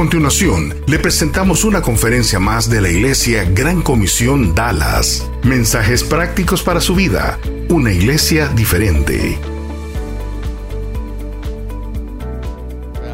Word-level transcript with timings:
Continuación, 0.00 0.82
le 0.86 0.98
presentamos 0.98 1.62
una 1.62 1.82
conferencia 1.82 2.38
más 2.40 2.70
de 2.70 2.80
la 2.80 2.88
Iglesia 2.88 3.44
Gran 3.44 3.82
Comisión 3.82 4.54
Dallas. 4.54 5.30
Mensajes 5.44 6.04
prácticos 6.04 6.62
para 6.62 6.80
su 6.80 6.94
vida. 6.94 7.38
Una 7.68 7.92
iglesia 7.92 8.48
diferente. 8.48 9.38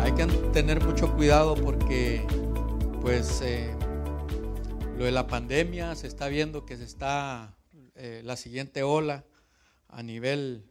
Hay 0.01 0.13
que 0.13 0.27
tener 0.53 0.80
mucho 0.85 1.13
cuidado 1.17 1.57
porque, 1.57 2.25
pues, 3.03 3.41
eh, 3.43 3.75
lo 4.97 5.07
de 5.07 5.11
la 5.11 5.27
pandemia 5.27 5.97
se 5.97 6.07
está 6.07 6.29
viendo 6.29 6.65
que 6.65 6.77
se 6.77 6.85
está 6.85 7.57
eh, 7.97 8.23
la 8.25 8.37
siguiente 8.37 8.85
ola 8.85 9.25
a 9.89 10.05
nivel 10.05 10.65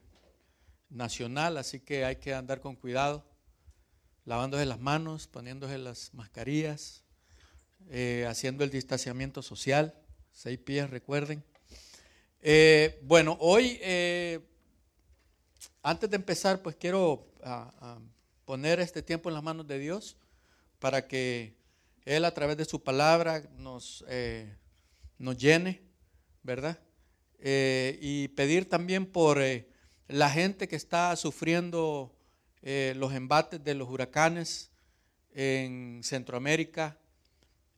nacional, 0.89 1.57
así 1.57 1.81
que 1.81 2.05
hay 2.05 2.15
que 2.15 2.33
andar 2.33 2.61
con 2.61 2.77
cuidado, 2.77 3.25
lavándose 4.25 4.65
las 4.65 4.79
manos, 4.79 5.27
poniéndose 5.27 5.77
las 5.77 6.13
mascarillas, 6.13 7.03
eh, 7.89 8.25
haciendo 8.27 8.63
el 8.63 8.69
distanciamiento 8.69 9.41
social, 9.41 9.93
seis 10.31 10.59
pies, 10.59 10.89
recuerden. 10.89 11.43
Eh, 12.41 12.99
bueno, 13.03 13.37
hoy, 13.39 13.79
antes 15.81 16.09
de 16.09 16.15
empezar, 16.15 16.61
pues 16.61 16.75
quiero 16.75 17.31
poner 18.45 18.79
este 18.79 19.01
tiempo 19.01 19.29
en 19.29 19.35
las 19.35 19.43
manos 19.43 19.67
de 19.67 19.79
Dios 19.79 20.17
para 20.79 21.07
que 21.07 21.55
él 22.05 22.23
a 22.25 22.33
través 22.33 22.57
de 22.57 22.65
su 22.65 22.83
palabra 22.83 23.43
nos, 23.57 24.05
eh, 24.07 24.55
nos 25.17 25.37
llene, 25.37 25.81
¿verdad? 26.43 26.79
Eh, 27.39 27.97
y 28.01 28.27
pedir 28.29 28.69
también 28.69 29.05
por 29.05 29.41
eh, 29.41 29.67
la 30.07 30.29
gente 30.29 30.67
que 30.67 30.75
está 30.75 31.15
sufriendo 31.15 32.14
los 32.65 33.13
embates 33.13 33.63
de 33.63 33.75
los 33.75 33.87
huracanes 33.89 34.71
en 35.35 36.01
Centroamérica 36.03 36.97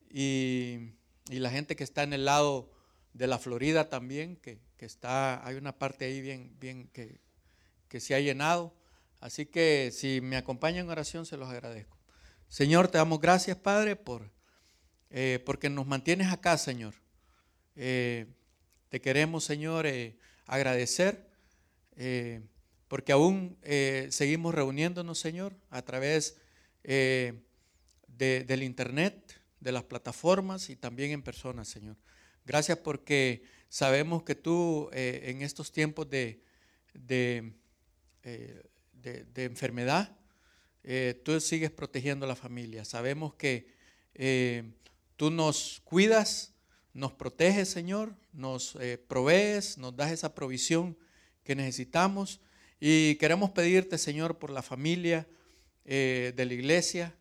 y, 0.10 0.94
la 1.30 1.50
gente 1.50 1.76
que 1.76 1.84
está 1.84 2.04
en 2.04 2.14
el 2.14 2.24
lado 2.24 2.72
de 3.14 3.28
la 3.28 3.38
Florida 3.38 3.90
también, 3.90 4.38
que, 4.38 4.60
está, 4.80 5.46
hay 5.46 5.56
una 5.56 5.78
parte 5.78 6.06
ahí 6.06 6.22
bien, 6.22 6.56
bien 6.60 6.88
que, 6.94 7.20
que 7.90 8.00
se 8.00 8.16
ha 8.16 8.20
llenado. 8.22 8.74
Así 9.20 9.46
que 9.46 9.92
si 9.92 10.22
me 10.22 10.38
acompañan 10.38 10.86
en 10.86 10.92
oración, 10.92 11.26
se 11.26 11.36
los 11.36 11.50
agradezco. 11.50 11.98
Señor, 12.48 12.88
te 12.88 12.98
damos 12.98 13.20
gracias, 13.20 13.58
Padre, 13.58 13.98
por, 13.98 14.32
eh, 15.10 15.42
porque 15.46 15.70
nos 15.70 15.86
mantienes 15.86 16.32
acá, 16.32 16.58
Señor. 16.58 16.94
Eh, 17.76 18.28
te 18.88 19.02
queremos, 19.02 19.44
Señor, 19.44 19.86
eh, 19.86 20.18
agradecer, 20.46 21.28
porque 22.88 23.12
aún 23.12 23.58
seguimos 24.10 24.56
reuniéndonos, 24.56 25.20
Señor, 25.20 25.56
a 25.70 25.82
través 25.82 26.38
del 26.84 27.44
Internet, 28.64 29.42
de 29.60 29.72
las 29.72 29.84
plataformas 29.84 30.70
y 30.70 30.76
también 30.76 31.12
en 31.12 31.22
persona, 31.22 31.66
Señor. 31.66 31.98
Gracias 32.46 32.78
porque 32.78 33.44
sabemos 33.70 34.24
que 34.24 34.36
tú 34.36 34.90
en 34.94 35.42
estos 35.42 35.72
tiempos 35.72 36.10
de, 36.10 36.42
de, 36.94 37.54
de 38.24 39.44
enfermedad, 39.44 40.18
eh, 40.90 41.22
tú 41.26 41.38
sigues 41.42 41.70
protegiendo 41.70 42.26
a 42.26 42.30
la 42.30 42.36
familia. 42.38 42.86
Sabemos 42.86 43.34
que 43.34 43.68
eh, 44.14 44.64
tú 45.18 45.30
nos 45.30 45.82
cuidas, 45.84 46.54
nos 46.94 47.12
proteges, 47.12 47.68
Señor, 47.68 48.16
nos 48.32 48.78
eh, 48.80 48.98
provees, 48.98 49.78
nos 49.78 49.98
das 49.98 50.14
esa 50.14 50.34
provisión 50.34 50.98
que 51.44 51.56
necesitamos. 51.56 52.40
Y 52.80 53.16
queremos 53.16 53.52
pedirte, 53.52 53.98
Señor, 53.98 54.38
por 54.38 54.52
la 54.52 54.62
familia 54.62 55.28
de 55.86 56.34
la 56.46 56.54
iglesia, 56.54 57.16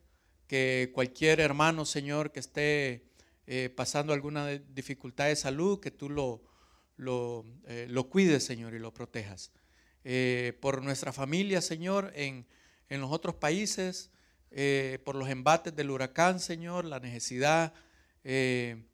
que 0.49 0.91
cualquier 0.93 1.39
hermano, 1.39 1.85
Señor, 1.85 2.33
que 2.33 2.41
esté 2.41 3.05
pasando 3.77 4.13
alguna 4.13 4.49
dificultad 4.49 5.27
de 5.27 5.37
salud, 5.37 5.79
que 5.79 5.93
tú 5.93 6.11
lo, 6.11 6.43
lo, 6.97 7.45
lo 7.87 8.11
cuides, 8.11 8.45
Señor, 8.45 8.75
y 8.75 8.81
lo 8.81 8.93
protejas. 8.93 9.53
por 10.61 10.83
nuestra 10.83 11.13
familia, 11.13 11.63
Señor, 11.63 12.13
en 12.17 12.45
en 12.89 13.01
los 13.01 13.11
otros 13.11 13.35
países 13.35 14.11
eh, 14.51 14.99
por 15.05 15.17
los 15.17 15.29
embates 15.29 15.75
del 15.75 15.91
huracán, 15.91 16.41
Señor, 16.41 16.85
la 16.85 17.01
necesidad, 17.01 17.75
eh, 18.25 18.85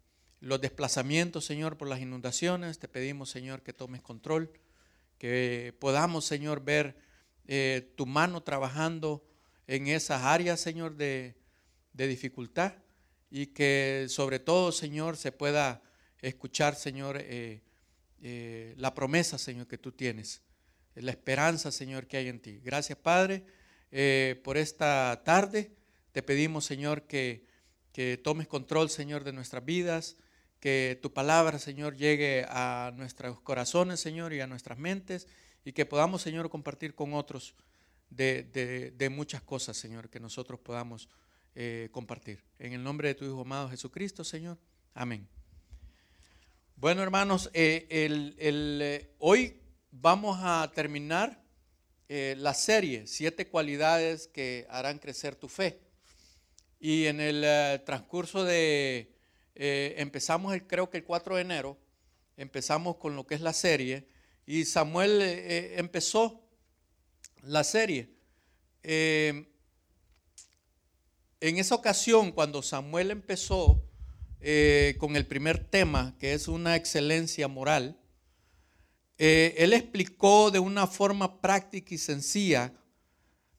los 0.41 0.61
desplazamientos, 0.61 1.45
Señor, 1.45 1.77
por 1.77 1.89
las 1.89 2.01
inundaciones. 2.01 2.79
Te 2.79 2.89
pedimos, 2.89 3.31
Señor, 3.31 3.63
que 3.63 3.73
tomes 3.73 4.03
control, 4.03 4.51
que 5.23 5.73
podamos, 5.79 6.25
Señor, 6.25 6.65
ver 6.65 6.97
eh, 7.47 7.93
tu 7.97 8.07
mano 8.07 8.43
trabajando 8.43 9.25
en 9.69 9.87
esas 9.87 10.23
áreas, 10.23 10.59
Señor, 10.59 10.97
de, 10.97 11.37
de 11.93 12.09
dificultad 12.09 12.75
y 13.31 13.47
que 13.47 14.07
sobre 14.09 14.41
todo, 14.41 14.73
Señor, 14.73 15.17
se 15.17 15.31
pueda 15.31 15.81
escuchar, 16.23 16.75
Señor, 16.75 17.25
la 18.21 18.95
promesa, 18.95 19.39
Señor, 19.39 19.69
que 19.69 19.79
tú 19.79 19.93
tienes, 19.93 20.43
la 20.97 21.13
esperanza, 21.13 21.71
Señor, 21.71 22.09
que 22.09 22.17
hay 22.17 22.29
en 22.29 22.41
ti. 22.41 22.61
Gracias, 22.63 22.99
Padre. 22.99 23.45
Eh, 23.95 24.41
por 24.43 24.57
esta 24.57 25.23
tarde. 25.23 25.71
Te 26.13 26.23
pedimos, 26.23 26.65
Señor, 26.65 27.07
que, 27.07 27.47
que 27.93 28.17
tomes 28.17 28.49
control, 28.49 28.89
Señor, 28.89 29.23
de 29.23 29.33
nuestras 29.35 29.65
vidas, 29.65 30.17
que 30.63 30.97
tu 31.03 31.13
palabra, 31.13 31.59
Señor, 31.59 31.97
llegue 31.97 32.47
a 32.49 32.93
nuestros 32.95 33.41
corazones, 33.41 33.99
Señor, 33.99 34.33
y 34.33 34.41
a 34.41 34.47
nuestras 34.47 34.79
mentes, 34.79 35.27
y 35.65 35.73
que 35.73 35.87
podamos, 35.87 36.23
Señor, 36.23 36.49
compartir 36.51 36.95
con 36.95 37.15
otros 37.15 37.57
de, 38.09 39.09
muchas 39.11 39.43
cosas, 39.43 39.77
Señor, 39.77 40.09
que 40.09 40.21
nosotros 40.21 40.61
podamos 40.61 41.09
eh, 41.57 41.89
compartir. 41.91 42.45
En 42.61 42.75
el 42.75 42.85
nombre 42.85 43.09
de 43.09 43.17
tu 43.17 43.25
Hijo 43.25 43.41
amado 43.41 43.71
Jesucristo, 43.71 44.23
Señor. 44.23 44.57
Amén. 44.95 45.27
Bueno, 46.77 47.03
hermanos, 47.03 47.51
eh, 47.55 47.89
el, 47.91 49.11
hoy 49.19 49.61
vamos 49.91 50.39
a 50.43 50.71
terminar 50.73 51.43
eh, 52.09 52.37
la 52.39 52.55
serie, 52.55 53.09
siete 53.09 53.49
cualidades 53.49 54.29
que 54.29 54.69
harán 54.71 55.01
crecer 55.01 55.35
tu 55.35 55.49
fe. 55.49 55.81
Y 56.79 57.07
en 57.07 57.21
el 57.21 57.43
eh, 57.45 57.83
transcurso 57.85 58.45
de, 58.45 59.13
eh, 59.55 59.95
empezamos 59.99 60.55
el, 60.55 60.67
creo 60.67 60.91
que 60.91 60.99
el 60.99 61.05
4 61.05 61.37
de 61.37 61.43
enero, 61.43 61.79
empezamos 62.37 62.97
con 62.97 63.17
lo 63.17 63.27
que 63.27 63.35
es 63.35 63.41
la 63.41 63.53
serie, 63.53 64.07
y 64.47 64.65
Samuel 64.65 65.21
empezó 65.23 66.43
la 67.43 67.63
serie. 67.63 68.11
en 68.83 69.47
esa 71.41 71.77
ocasión, 71.77 72.33
cuando 72.33 72.61
Samuel 72.61 73.13
empezó 73.13 73.85
con 74.99 75.15
el 75.15 75.27
primer 75.27 75.63
tema, 75.63 76.17
que 76.19 76.33
es 76.33 76.49
una 76.49 76.75
excelencia 76.75 77.47
moral, 77.47 78.03
eh, 79.25 79.55
él 79.59 79.73
explicó 79.73 80.51
de 80.51 80.59
una 80.59 80.89
forma 80.89 81.41
práctica 81.41 81.95
y 81.95 81.99
sencilla 81.99 82.73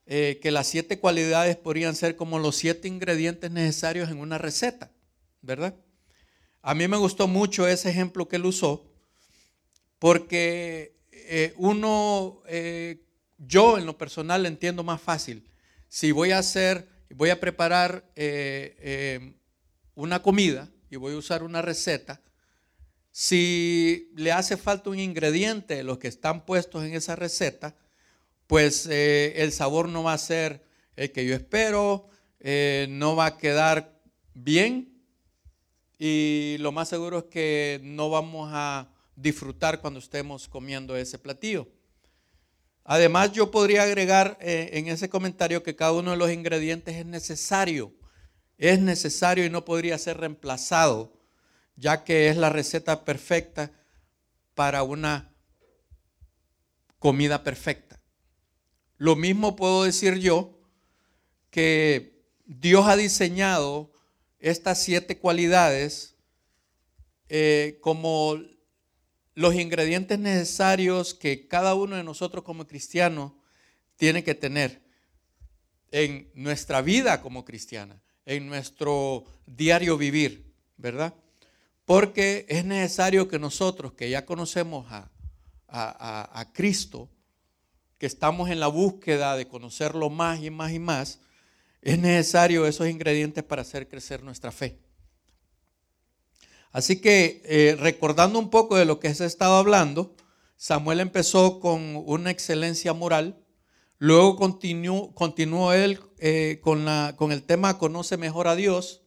eh, 0.06 0.40
que 0.42 0.52
las 0.52 0.68
siete 0.68 1.00
cualidades 1.00 1.56
podrían 1.56 1.96
ser 1.96 2.18
como 2.18 2.38
los 2.38 2.58
siete 2.58 2.90
ingredientes 2.90 3.50
necesarios 3.50 4.10
en 4.10 4.18
una 4.18 4.38
receta, 4.38 4.92
¿verdad? 5.44 5.76
A 6.64 6.74
mí 6.74 6.88
me 6.88 6.98
gustó 6.98 7.28
mucho 7.28 7.68
ese 7.68 7.92
ejemplo 7.92 8.28
que 8.28 8.38
él 8.38 8.46
usó, 8.46 8.92
porque 10.00 10.98
eh, 11.12 11.54
uno, 11.58 12.42
yo 13.38 13.78
en 13.78 13.86
lo 13.86 13.96
personal 13.96 14.48
entiendo 14.48 14.84
más 14.84 15.00
fácil. 15.00 15.48
Si 15.88 16.12
voy 16.12 16.32
a 16.32 16.40
hacer, 16.40 16.88
voy 17.12 17.30
a 17.30 17.40
preparar 17.40 18.04
una 19.94 20.24
comida 20.24 20.72
y 20.90 20.96
voy 20.96 21.14
a 21.14 21.18
usar 21.18 21.44
una 21.44 21.62
receta, 21.62 22.24
si 23.16 24.12
le 24.16 24.32
hace 24.32 24.58
falta 24.58 24.90
un 24.90 25.00
ingrediente 25.00 25.76
de 25.76 25.84
los 25.84 26.00
que 26.00 26.08
están 26.08 26.46
puestos 26.48 26.84
en 26.84 26.96
esa 26.96 27.16
receta, 27.16 27.76
pues 28.48 28.88
eh, 28.88 29.34
el 29.38 29.52
sabor 29.52 29.88
no 29.88 30.02
va 30.02 30.14
a 30.14 30.18
ser 30.18 30.64
el 30.96 31.12
que 31.12 31.24
yo 31.24 31.36
espero, 31.36 32.10
eh, 32.40 32.88
no 32.90 33.16
va 33.16 33.28
a 33.28 33.38
quedar 33.38 34.02
bien 34.34 34.93
y 35.98 36.58
lo 36.60 36.72
más 36.72 36.90
seguro 36.90 37.20
es 37.20 37.24
que 37.26 37.80
no 37.84 38.10
vamos 38.10 38.50
a 38.52 38.90
disfrutar 39.16 39.82
cuando 39.82 40.00
estemos 40.00 40.48
comiendo 40.48 40.96
ese 40.96 41.20
platillo. 41.20 41.68
Además, 42.84 43.32
yo 43.32 43.52
podría 43.52 43.84
agregar 43.84 44.38
eh, 44.42 44.72
en 44.74 44.88
ese 44.88 45.10
comentario 45.10 45.64
que 45.64 45.76
cada 45.76 45.94
uno 45.94 46.12
de 46.12 46.18
los 46.18 46.32
ingredientes 46.32 46.96
es 46.96 47.06
necesario, 47.06 47.94
es 48.58 48.80
necesario 48.80 49.46
y 49.46 49.50
no 49.50 49.64
podría 49.64 49.98
ser 49.98 50.18
reemplazado 50.18 51.24
ya 51.76 52.04
que 52.04 52.30
es 52.30 52.38
la 52.38 52.50
receta 52.50 53.04
perfecta 53.04 53.72
para 54.56 54.84
una 54.84 55.34
comida 57.00 57.44
perfecta. 57.44 58.00
Lo 58.98 59.16
mismo 59.16 59.56
puedo 59.56 59.84
decir 59.84 60.20
yo 60.20 60.60
que 61.50 62.24
Dios 62.46 62.88
ha 62.88 62.96
diseñado 62.96 63.93
estas 64.44 64.84
siete 64.84 65.18
cualidades 65.18 66.16
eh, 67.30 67.80
como 67.82 68.38
los 69.36 69.56
ingredientes 69.56 70.20
necesarios 70.20 71.14
que 71.14 71.48
cada 71.48 71.76
uno 71.76 71.96
de 71.96 72.04
nosotros 72.04 72.44
como 72.44 72.68
cristianos 72.68 73.32
tiene 73.96 74.22
que 74.22 74.36
tener 74.36 74.84
en 75.92 76.30
nuestra 76.36 76.82
vida 76.82 77.22
como 77.22 77.46
cristiana, 77.46 78.02
en 78.26 78.48
nuestro 78.48 79.24
diario 79.46 79.98
vivir, 79.98 80.54
¿verdad? 80.76 81.14
Porque 81.86 82.46
es 82.50 82.66
necesario 82.66 83.30
que 83.30 83.40
nosotros 83.40 83.94
que 83.94 84.10
ya 84.10 84.26
conocemos 84.26 84.92
a, 84.92 85.10
a, 85.70 86.52
Cristo, 86.52 87.10
que 87.98 88.08
estamos 88.08 88.50
en 88.50 88.60
la 88.60 88.68
búsqueda 88.68 89.38
de 89.38 89.48
conocerlo 89.48 90.10
más 90.10 90.42
y 90.42 90.50
más 90.50 90.74
y 90.74 90.80
más, 90.80 91.20
es 91.84 92.00
necesario 92.00 92.66
esos 92.66 92.88
ingredientes 92.88 93.44
para 93.44 93.62
hacer 93.62 93.88
crecer 93.88 94.24
nuestra 94.24 94.52
fe. 94.52 94.80
Así 96.72 97.02
que 97.02 97.42
eh, 97.46 97.76
recordando 97.80 98.40
un 98.40 98.50
poco 98.50 98.78
de 98.78 98.86
lo 98.86 99.00
que 99.00 99.14
se 99.14 99.26
ha 99.26 99.28
estado 99.28 99.58
hablando, 99.58 100.16
Samuel 100.56 101.02
empezó 101.02 101.60
con 101.60 102.02
una 102.06 102.32
excelencia 102.32 102.94
moral, 102.94 103.38
luego 104.00 104.38
continuó, 104.38 105.14
continuó 105.14 105.74
él 105.74 106.00
eh, 106.20 106.60
con, 106.64 106.86
la, 106.86 107.16
con, 107.18 107.32
el 107.32 107.44
tema 107.44 107.78
Conoce 107.78 108.18
mejor 108.18 108.48
a 108.48 108.56
Dios 108.56 109.02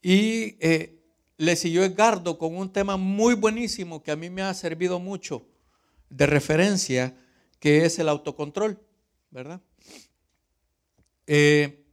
y 0.00 0.56
eh, 0.60 1.02
le 1.36 1.56
siguió 1.56 1.84
Edgardo 1.84 2.38
con 2.38 2.56
un 2.56 2.72
tema 2.72 2.96
muy 2.96 3.34
buenísimo 3.34 4.02
que 4.02 4.12
a 4.12 4.16
mí 4.16 4.30
me 4.30 4.42
ha 4.42 4.54
servido 4.54 5.00
mucho 5.00 5.48
de 6.10 6.26
referencia, 6.26 7.16
que 7.58 7.84
es 7.84 7.98
el 7.98 8.08
autocontrol, 8.08 8.80
¿verdad? 9.30 9.60
Eh, 11.26 11.86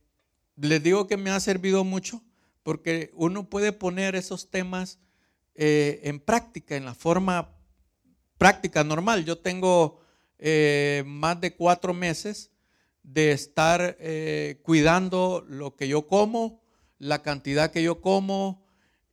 les 0.56 0.84
digo 0.84 1.08
que 1.08 1.18
me 1.18 1.30
ha 1.30 1.40
servido 1.40 1.84
mucho 1.84 2.22
porque 2.64 3.12
uno 3.14 3.50
puede 3.50 3.72
poner 3.72 4.16
esos 4.16 4.50
temas 4.50 5.00
eh, 5.56 6.02
en 6.04 6.20
práctica, 6.20 6.76
en 6.76 6.86
la 6.86 6.94
forma 6.94 7.56
práctica 8.38 8.84
normal. 8.84 9.26
Yo 9.26 9.38
tengo 9.38 10.02
eh, 10.38 11.04
más 11.06 11.40
de 11.42 11.56
cuatro 11.56 11.94
meses 11.94 12.52
de 13.04 13.32
estar 13.32 13.98
cuidando 14.62 15.44
lo 15.48 15.76
que 15.76 15.88
yo 15.88 16.08
como, 16.08 16.62
la 17.00 17.24
cantidad 17.24 17.72
que 17.72 17.82
yo 17.82 18.00
como, 18.00 18.62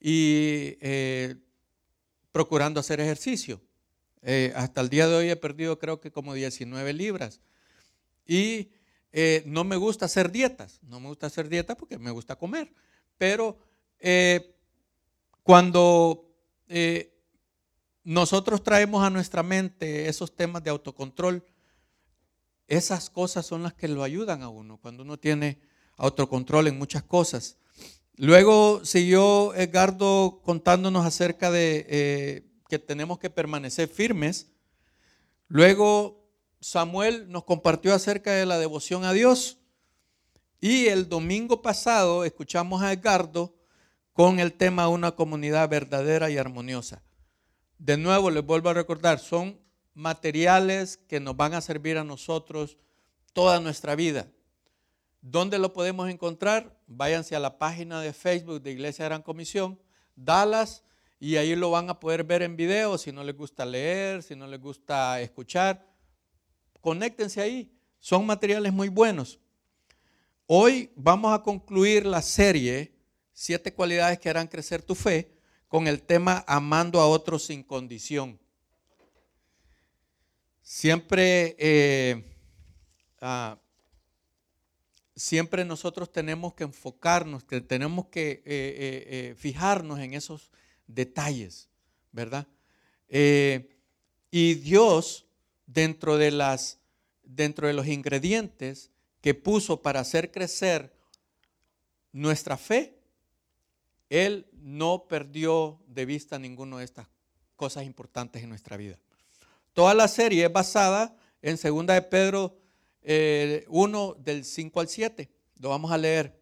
y 0.00 0.76
eh, 0.80 1.36
procurando 2.32 2.80
hacer 2.80 3.00
ejercicio. 3.00 3.60
Eh, 4.22 4.52
hasta 4.54 4.80
el 4.80 4.88
día 4.88 5.08
de 5.08 5.14
hoy 5.14 5.30
he 5.30 5.36
perdido 5.36 5.78
creo 5.78 6.00
que 6.00 6.10
como 6.10 6.34
19 6.34 6.92
libras. 6.92 7.40
Y 8.26 8.70
eh, 9.12 9.42
no 9.46 9.64
me 9.64 9.76
gusta 9.76 10.06
hacer 10.06 10.30
dietas, 10.30 10.80
no 10.82 11.00
me 11.00 11.08
gusta 11.08 11.26
hacer 11.28 11.48
dietas 11.48 11.76
porque 11.76 11.98
me 11.98 12.10
gusta 12.10 12.36
comer. 12.36 12.72
Pero 13.16 13.58
cuando 15.42 16.24
nosotros 18.04 18.62
traemos 18.62 19.02
a 19.02 19.10
nuestra 19.10 19.42
mente 19.42 20.08
esos 20.08 20.34
temas 20.36 20.62
de 20.62 20.70
autocontrol, 20.70 21.44
esas 22.68 23.08
cosas 23.10 23.46
son 23.46 23.62
las 23.62 23.74
que 23.74 23.88
lo 23.88 24.02
ayudan 24.02 24.42
a 24.42 24.48
uno, 24.48 24.78
cuando 24.78 25.02
uno 25.02 25.18
tiene 25.18 25.58
autocontrol 25.96 26.68
en 26.68 26.78
muchas 26.78 27.02
cosas. 27.02 27.56
Luego 28.16 28.84
siguió 28.84 29.54
Edgardo 29.54 30.40
contándonos 30.42 31.06
acerca 31.06 31.50
de 31.50 31.86
eh, 31.88 32.50
que 32.68 32.78
tenemos 32.78 33.18
que 33.18 33.30
permanecer 33.30 33.88
firmes. 33.88 34.50
Luego 35.46 36.17
Samuel 36.60 37.30
nos 37.30 37.44
compartió 37.44 37.94
acerca 37.94 38.32
de 38.32 38.46
la 38.46 38.58
devoción 38.58 39.04
a 39.04 39.12
Dios. 39.12 39.58
Y 40.60 40.86
el 40.86 41.08
domingo 41.08 41.62
pasado 41.62 42.24
escuchamos 42.24 42.82
a 42.82 42.92
Edgardo 42.92 43.54
con 44.12 44.40
el 44.40 44.52
tema 44.52 44.88
una 44.88 45.12
comunidad 45.12 45.68
verdadera 45.68 46.30
y 46.30 46.36
armoniosa. 46.36 47.02
De 47.78 47.96
nuevo, 47.96 48.30
les 48.30 48.44
vuelvo 48.44 48.70
a 48.70 48.74
recordar, 48.74 49.20
son 49.20 49.60
materiales 49.94 50.96
que 50.96 51.20
nos 51.20 51.36
van 51.36 51.54
a 51.54 51.60
servir 51.60 51.96
a 51.96 52.04
nosotros 52.04 52.76
toda 53.32 53.60
nuestra 53.60 53.94
vida. 53.94 54.28
¿Dónde 55.20 55.58
lo 55.58 55.72
podemos 55.72 56.10
encontrar? 56.10 56.76
Váyanse 56.88 57.36
a 57.36 57.40
la 57.40 57.58
página 57.58 58.00
de 58.00 58.12
Facebook 58.12 58.62
de 58.62 58.72
Iglesia 58.72 59.04
Gran 59.04 59.22
Comisión, 59.22 59.80
Dallas, 60.16 60.82
y 61.20 61.36
ahí 61.36 61.54
lo 61.54 61.70
van 61.70 61.90
a 61.90 62.00
poder 62.00 62.24
ver 62.24 62.42
en 62.42 62.56
video 62.56 62.98
si 62.98 63.12
no 63.12 63.22
les 63.22 63.36
gusta 63.36 63.64
leer, 63.64 64.22
si 64.22 64.34
no 64.34 64.46
les 64.46 64.60
gusta 64.60 65.20
escuchar. 65.20 65.84
Conéctense 66.88 67.42
ahí, 67.42 67.70
son 68.00 68.24
materiales 68.24 68.72
muy 68.72 68.88
buenos. 68.88 69.38
Hoy 70.46 70.90
vamos 70.96 71.34
a 71.34 71.42
concluir 71.42 72.06
la 72.06 72.22
serie 72.22 72.94
Siete 73.34 73.74
cualidades 73.74 74.18
que 74.18 74.30
harán 74.30 74.48
crecer 74.48 74.80
tu 74.82 74.94
fe 74.94 75.30
con 75.68 75.86
el 75.86 76.00
tema 76.00 76.42
Amando 76.48 76.98
a 76.98 77.06
otros 77.06 77.44
sin 77.44 77.62
condición. 77.62 78.40
Siempre 80.62 81.56
eh, 81.58 82.24
ah, 83.20 83.58
siempre 85.14 85.66
nosotros 85.66 86.10
tenemos 86.10 86.54
que 86.54 86.64
enfocarnos, 86.64 87.44
que 87.44 87.60
tenemos 87.60 88.06
que 88.06 88.30
eh, 88.30 88.42
eh, 88.46 89.34
fijarnos 89.36 89.98
en 89.98 90.14
esos 90.14 90.50
detalles, 90.86 91.68
¿verdad? 92.12 92.48
y 93.10 94.54
Dios, 94.54 95.26
dentro 95.68 96.16
de, 96.16 96.30
las, 96.30 96.77
dentro 97.28 97.66
de 97.66 97.74
los 97.74 97.86
ingredientes 97.86 98.90
que 99.20 99.34
puso 99.34 99.82
para 99.82 100.00
hacer 100.00 100.32
crecer 100.32 100.92
nuestra 102.12 102.56
fe, 102.56 102.98
Él 104.08 104.46
no 104.52 105.06
perdió 105.08 105.78
de 105.86 106.06
vista 106.06 106.38
ninguna 106.38 106.78
de 106.78 106.84
estas 106.84 107.06
cosas 107.54 107.84
importantes 107.84 108.42
en 108.42 108.48
nuestra 108.48 108.76
vida. 108.76 108.98
Toda 109.74 109.94
la 109.94 110.08
serie 110.08 110.46
es 110.46 110.52
basada 110.52 111.14
en 111.42 111.56
2 111.62 111.86
de 111.86 112.02
Pedro 112.02 112.58
1 113.04 113.04
eh, 113.04 113.66
del 114.18 114.44
5 114.44 114.80
al 114.80 114.88
7. 114.88 115.28
Lo 115.60 115.68
vamos 115.68 115.92
a 115.92 115.98
leer. 115.98 116.38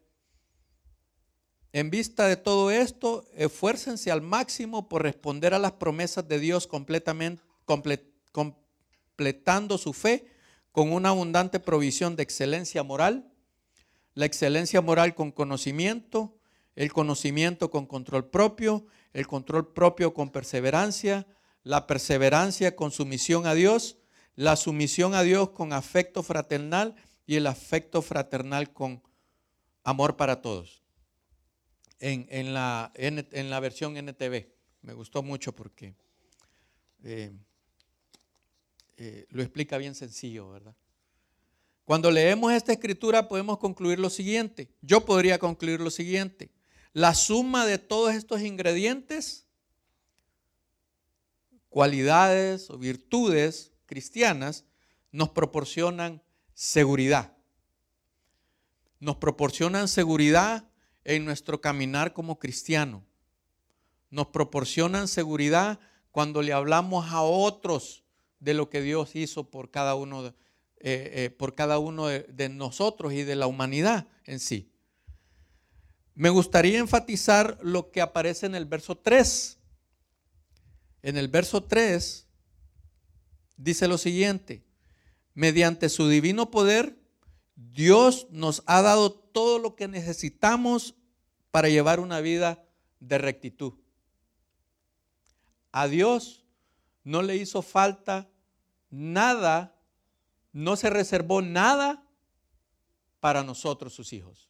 En 1.73 1.89
vista 1.89 2.27
de 2.27 2.37
todo 2.37 2.71
esto, 2.71 3.27
esfuércense 3.35 4.09
al 4.09 4.21
máximo 4.21 4.87
por 4.87 5.03
responder 5.03 5.53
a 5.53 5.59
las 5.59 5.73
promesas 5.73 6.27
de 6.27 6.39
Dios 6.39 6.65
completamente, 6.65 7.43
completando 8.31 9.77
su 9.77 9.93
fe 9.93 10.36
con 10.77 10.93
una 10.93 11.09
abundante 11.09 11.59
provisión 11.59 12.15
de 12.15 12.21
excelencia 12.21 12.83
moral, 12.83 13.33
la 14.13 14.27
excelencia 14.27 14.79
moral 14.79 15.15
con 15.15 15.31
conocimiento, 15.31 16.37
el 16.75 16.93
conocimiento 16.93 17.71
con 17.71 17.87
control 17.87 18.29
propio, 18.29 18.85
el 19.11 19.25
control 19.25 19.73
propio 19.73 20.13
con 20.13 20.29
perseverancia, 20.29 21.25
la 21.63 21.87
perseverancia 21.87 22.75
con 22.75 22.91
sumisión 22.91 23.47
a 23.47 23.55
Dios, 23.55 23.97
la 24.35 24.55
sumisión 24.55 25.15
a 25.15 25.23
Dios 25.23 25.49
con 25.49 25.73
afecto 25.73 26.21
fraternal 26.21 26.93
y 27.25 27.37
el 27.37 27.47
afecto 27.47 28.03
fraternal 28.03 28.71
con 28.71 29.01
amor 29.83 30.15
para 30.15 30.43
todos. 30.43 30.83
En, 31.97 32.53
la, 32.53 32.91
en, 32.93 33.49
la, 33.49 33.59
versión 33.59 33.97
NTV. 33.97 34.45
Me 34.83 34.93
gustó 34.93 35.23
mucho 35.23 35.55
porque 35.55 35.95
eh, 37.03 37.31
eh, 38.97 39.27
lo 39.29 39.43
explica 39.43 39.77
bien 39.77 39.95
sencillo, 39.95 40.49
¿verdad? 40.49 40.75
Cuando 41.85 42.11
leemos 42.11 42.51
esta 42.51 42.73
escritura 42.73 43.29
podemos 43.29 43.59
concluir 43.59 43.99
lo 43.99 44.09
siguiente. 44.09 44.69
Yo 44.81 45.05
podría 45.05 45.39
concluir 45.39 45.79
lo 45.79 45.89
siguiente. 45.89 46.51
La 46.91 47.13
suma 47.13 47.65
de 47.65 47.77
todos 47.77 48.13
estos 48.13 48.41
ingredientes, 48.41 49.45
cualidades 51.69 52.69
o 52.69 52.77
virtudes 52.77 53.71
cristianas 53.85 54.65
nos 55.11 55.29
proporcionan 55.29 56.21
seguridad. 56.53 57.37
Nos 58.99 59.17
proporcionan 59.17 59.87
seguridad 59.87 60.67
en 61.03 61.23
nuestro 61.23 61.61
caminar 61.61 62.13
como 62.13 62.39
cristiano. 62.39 63.05
Nos 64.09 64.27
proporcionan 64.27 65.07
seguridad 65.07 65.79
cuando 66.11 66.41
le 66.41 66.51
hablamos 66.51 67.11
a 67.11 67.21
otros 67.21 68.03
de 68.39 68.53
lo 68.53 68.69
que 68.69 68.81
Dios 68.81 69.15
hizo 69.15 69.49
por 69.49 69.71
cada 69.71 69.95
uno, 69.95 70.27
eh, 70.27 70.33
eh, 70.79 71.29
por 71.29 71.55
cada 71.55 71.79
uno 71.79 72.07
de 72.07 72.49
nosotros 72.49 73.13
y 73.13 73.23
de 73.23 73.35
la 73.35 73.47
humanidad 73.47 74.07
en 74.25 74.39
sí. 74.39 74.71
Me 76.13 76.29
gustaría 76.29 76.79
enfatizar 76.79 77.59
lo 77.61 77.91
que 77.91 78.01
aparece 78.01 78.47
en 78.47 78.55
el 78.55 78.65
verso 78.65 78.97
3. 78.97 79.59
En 81.03 81.15
el 81.15 81.27
verso 81.27 81.63
3 81.63 82.27
dice 83.55 83.87
lo 83.87 83.97
siguiente, 83.97 84.63
mediante 85.33 85.89
su 85.89 86.07
divino 86.07 86.49
poder, 86.49 86.97
Dios 87.55 88.27
nos 88.31 88.63
ha 88.65 88.81
dado 88.81 89.11
todo 89.11 89.59
lo 89.59 89.75
que 89.75 89.87
necesitamos 89.87 90.95
para 91.51 91.69
llevar 91.69 91.99
una 91.99 92.21
vida 92.21 92.63
de 92.99 93.17
rectitud. 93.17 93.73
A 95.71 95.87
Dios 95.87 96.46
no 97.07 97.21
le 97.21 97.37
hizo 97.37 97.61
falta 97.61 98.29
nada, 98.89 99.79
no 100.51 100.75
se 100.75 100.89
reservó 100.89 101.41
nada 101.41 102.03
para 103.21 103.43
nosotros, 103.43 103.93
sus 103.93 104.11
hijos. 104.11 104.49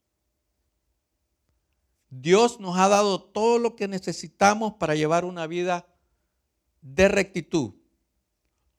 Dios 2.10 2.60
nos 2.60 2.76
ha 2.80 2.88
dado 2.88 3.22
todo 3.22 3.60
lo 3.60 3.76
que 3.76 3.88
necesitamos 3.88 4.74
para 4.80 4.96
llevar 4.96 5.24
una 5.24 5.46
vida 5.46 5.86
de 6.82 7.08
rectitud. 7.08 7.76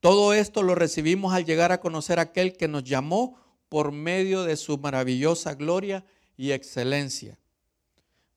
Todo 0.00 0.34
esto 0.34 0.64
lo 0.64 0.74
recibimos 0.74 1.32
al 1.32 1.44
llegar 1.44 1.70
a 1.70 1.80
conocer 1.80 2.18
a 2.18 2.22
aquel 2.22 2.56
que 2.56 2.66
nos 2.66 2.82
llamó 2.82 3.38
por 3.68 3.92
medio 3.92 4.42
de 4.42 4.56
su 4.56 4.76
maravillosa 4.78 5.54
gloria 5.54 6.04
y 6.36 6.50
excelencia. 6.50 7.38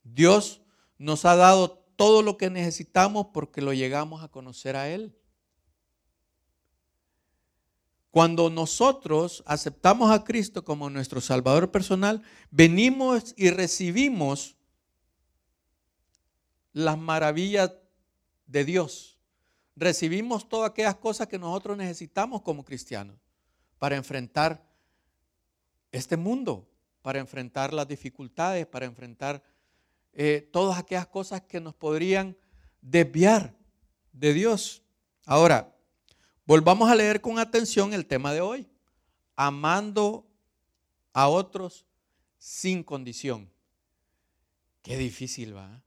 Dios 0.03 0.61
nos 0.99 1.25
ha 1.25 1.35
dado 1.35 1.83
todo 1.95 2.21
lo 2.21 2.37
que 2.37 2.51
necesitamos 2.51 3.29
porque 3.33 3.61
lo 3.61 3.73
llegamos 3.73 4.23
a 4.23 4.27
conocer 4.27 4.75
a 4.75 4.87
Él. 4.87 5.15
Cuando 8.11 8.49
nosotros 8.49 9.41
aceptamos 9.45 10.11
a 10.11 10.25
Cristo 10.25 10.65
como 10.65 10.89
nuestro 10.89 11.21
Salvador 11.21 11.71
personal, 11.71 12.21
venimos 12.51 13.33
y 13.37 13.49
recibimos 13.49 14.57
las 16.73 16.97
maravillas 16.97 17.71
de 18.47 18.65
Dios. 18.65 19.17
Recibimos 19.77 20.49
todas 20.49 20.69
aquellas 20.69 20.97
cosas 20.97 21.27
que 21.27 21.39
nosotros 21.39 21.77
necesitamos 21.77 22.41
como 22.41 22.65
cristianos 22.65 23.15
para 23.79 23.95
enfrentar 23.95 24.61
este 25.93 26.17
mundo, 26.17 26.69
para 27.01 27.19
enfrentar 27.19 27.73
las 27.73 27.87
dificultades, 27.87 28.67
para 28.67 28.85
enfrentar 28.85 29.41
eh, 30.11 30.49
todas 30.51 30.77
aquellas 30.77 31.07
cosas 31.07 31.41
que 31.41 31.61
nos 31.61 31.73
podrían 31.73 32.37
desviar 32.81 33.55
de 34.11 34.33
Dios. 34.33 34.83
Ahora, 35.25 35.73
volvamos 36.45 36.89
a 36.89 36.95
leer 36.95 37.21
con 37.21 37.39
atención 37.39 37.93
el 37.93 38.05
tema 38.05 38.33
de 38.33 38.41
hoy. 38.41 38.67
Amando 39.35 40.27
a 41.13 41.27
otros 41.27 41.85
sin 42.37 42.83
condición. 42.83 43.49
Qué 44.81 44.97
difícil 44.97 45.55
va. 45.55 45.83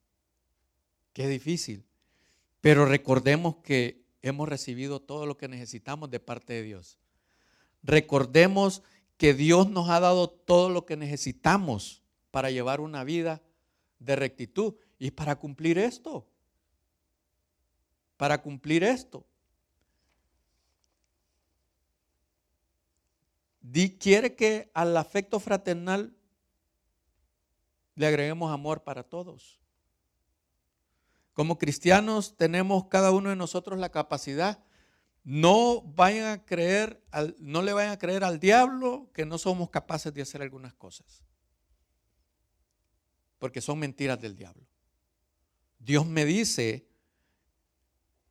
Qué 1.12 1.28
difícil. 1.28 1.84
Pero 2.60 2.86
recordemos 2.86 3.56
que 3.56 4.04
hemos 4.22 4.48
recibido 4.48 5.00
todo 5.00 5.26
lo 5.26 5.36
que 5.36 5.48
necesitamos 5.48 6.10
de 6.10 6.20
parte 6.20 6.54
de 6.54 6.62
Dios. 6.62 6.98
Recordemos 7.82 8.82
que 9.16 9.34
Dios 9.34 9.68
nos 9.68 9.90
ha 9.90 10.00
dado 10.00 10.28
todo 10.28 10.70
lo 10.70 10.86
que 10.86 10.96
necesitamos 10.96 12.02
para 12.30 12.50
llevar 12.50 12.80
una 12.80 13.04
vida 13.04 13.42
de 13.98 14.16
rectitud 14.16 14.74
y 14.98 15.10
para 15.10 15.36
cumplir 15.36 15.78
esto. 15.78 16.26
Para 18.16 18.42
cumplir 18.42 18.82
esto. 18.82 19.26
Quiere 23.72 24.34
que 24.34 24.70
al 24.74 24.96
afecto 24.96 25.40
fraternal 25.40 26.14
le 27.94 28.06
agreguemos 28.06 28.52
amor 28.52 28.82
para 28.82 29.02
todos. 29.02 29.60
Como 31.32 31.58
cristianos 31.58 32.36
tenemos 32.36 32.86
cada 32.86 33.10
uno 33.10 33.30
de 33.30 33.36
nosotros 33.36 33.78
la 33.78 33.90
capacidad. 33.90 34.62
No 35.24 35.80
vayan 35.82 36.30
a 36.30 36.44
creer, 36.44 37.02
no 37.38 37.62
le 37.62 37.72
vayan 37.72 37.92
a 37.92 37.98
creer 37.98 38.24
al 38.24 38.38
diablo 38.38 39.10
que 39.14 39.24
no 39.24 39.38
somos 39.38 39.70
capaces 39.70 40.12
de 40.12 40.22
hacer 40.22 40.42
algunas 40.42 40.74
cosas. 40.74 41.24
Porque 43.38 43.60
son 43.60 43.78
mentiras 43.78 44.20
del 44.20 44.36
diablo. 44.36 44.66
Dios 45.78 46.06
me 46.06 46.24
dice 46.24 46.86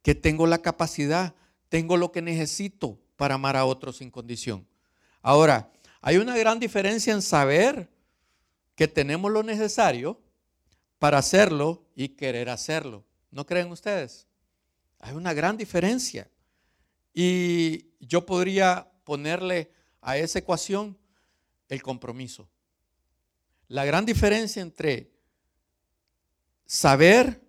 que 0.02 0.16
tengo 0.16 0.48
la 0.48 0.60
capacidad, 0.60 1.36
tengo 1.70 1.98
lo 1.98 2.12
que 2.12 2.22
necesito 2.22 3.00
para 3.16 3.36
amar 3.36 3.58
a 3.58 3.66
otros 3.66 3.98
sin 3.98 4.12
condición. 4.12 4.68
Ahora, 5.24 5.72
hay 6.02 6.18
una 6.18 6.38
gran 6.38 6.60
diferencia 6.60 7.14
en 7.14 7.22
saber 7.22 7.90
que 8.76 8.90
tenemos 8.90 9.32
lo 9.32 9.42
necesario 9.42 10.22
para 11.00 11.18
hacerlo 11.18 11.86
y 11.96 12.10
querer 12.10 12.50
hacerlo. 12.50 13.06
¿No 13.32 13.46
creen 13.46 13.72
ustedes? 13.72 14.28
Hay 15.00 15.14
una 15.14 15.34
gran 15.34 15.56
diferencia. 15.56 16.30
Y 17.14 17.96
yo 18.02 18.26
podría 18.26 18.92
ponerle 19.06 19.72
a 20.02 20.18
esa 20.18 20.40
ecuación 20.40 20.98
el 21.70 21.82
compromiso. 21.82 22.50
La 23.70 23.86
gran 23.86 24.06
diferencia 24.06 24.62
entre 24.62 25.10
saber 26.66 27.42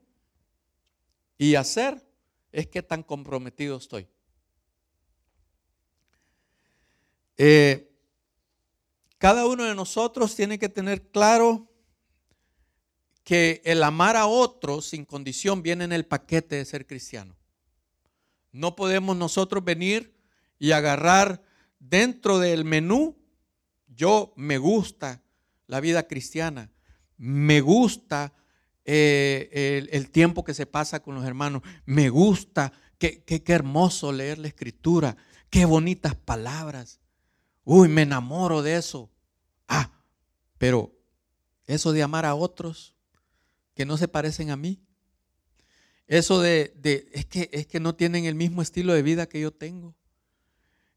y 1.36 1.56
hacer 1.56 2.06
es 2.52 2.68
que 2.68 2.84
tan 2.84 3.02
comprometido 3.02 3.76
estoy. 3.76 4.06
Eh, 7.36 7.90
cada 9.18 9.46
uno 9.46 9.64
de 9.64 9.74
nosotros 9.74 10.36
tiene 10.36 10.58
que 10.58 10.68
tener 10.68 11.10
claro 11.10 11.70
que 13.24 13.62
el 13.64 13.82
amar 13.82 14.16
a 14.16 14.26
otros 14.26 14.86
sin 14.86 15.04
condición 15.04 15.62
viene 15.62 15.84
en 15.84 15.92
el 15.92 16.04
paquete 16.04 16.56
de 16.56 16.64
ser 16.64 16.86
cristiano. 16.86 17.34
No 18.52 18.76
podemos 18.76 19.16
nosotros 19.16 19.64
venir 19.64 20.14
y 20.58 20.72
agarrar 20.72 21.42
dentro 21.78 22.38
del 22.38 22.64
menú, 22.64 23.16
yo 23.88 24.32
me 24.36 24.58
gusta 24.58 25.22
la 25.66 25.80
vida 25.80 26.06
cristiana, 26.06 26.70
me 27.16 27.60
gusta 27.62 28.34
eh, 28.84 29.88
el, 29.90 30.10
tiempo 30.10 30.44
que 30.44 30.52
se 30.52 30.66
pasa 30.66 31.00
con 31.00 31.14
los 31.14 31.24
hermanos, 31.24 31.62
me 31.86 32.10
gusta, 32.10 32.72
qué, 32.98 33.24
qué 33.24 33.42
hermoso 33.52 34.12
leer 34.12 34.38
la 34.38 34.48
escritura, 34.48 35.16
qué 35.48 35.64
bonitas 35.64 36.14
palabras, 36.14 37.00
uy, 37.64 37.88
me 37.88 38.02
enamoro 38.02 38.62
de 38.62 38.76
eso. 38.76 39.10
Ah, 39.68 39.90
pero 40.58 40.92
eso 41.66 41.92
de 41.92 42.02
amar 42.02 42.24
a 42.24 42.34
otros, 42.34 42.94
que 43.74 43.84
no 43.84 43.96
se 43.96 44.08
parecen 44.08 44.50
a 44.50 44.56
mí. 44.56 44.80
Eso 46.06 46.40
de, 46.40 46.74
es, 47.12 47.26
que, 47.26 47.48
es 47.52 47.66
que 47.66 47.80
no 47.80 47.94
tienen 47.94 48.26
el 48.26 48.34
mismo 48.34 48.62
estilo 48.62 48.92
de 48.92 49.02
vida 49.02 49.28
que 49.28 49.40
yo 49.40 49.52
tengo. 49.52 49.94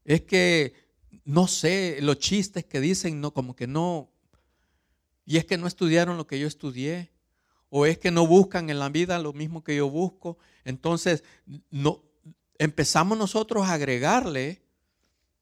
Es 0.04 0.22
que, 0.22 0.74
no 1.24 1.48
sé, 1.48 1.98
los 2.02 2.18
chistes 2.18 2.64
que 2.64 2.80
dicen, 2.80 3.20
no, 3.20 3.32
como 3.32 3.56
que 3.56 3.66
no. 3.66 4.10
Y 5.24 5.38
es 5.38 5.44
que 5.44 5.58
no 5.58 5.66
estudiaron 5.66 6.16
lo 6.16 6.26
que 6.26 6.38
yo 6.38 6.46
estudié. 6.46 7.10
O 7.70 7.84
es 7.84 7.98
que 7.98 8.10
no 8.10 8.26
buscan 8.26 8.70
en 8.70 8.78
la 8.78 8.88
vida 8.88 9.18
lo 9.18 9.32
mismo 9.32 9.62
que 9.64 9.76
yo 9.76 9.90
busco. 9.90 10.38
Entonces, 10.64 11.24
no, 11.70 12.02
empezamos 12.58 13.16
nosotros 13.16 13.66
a 13.66 13.74
agregarle 13.74 14.62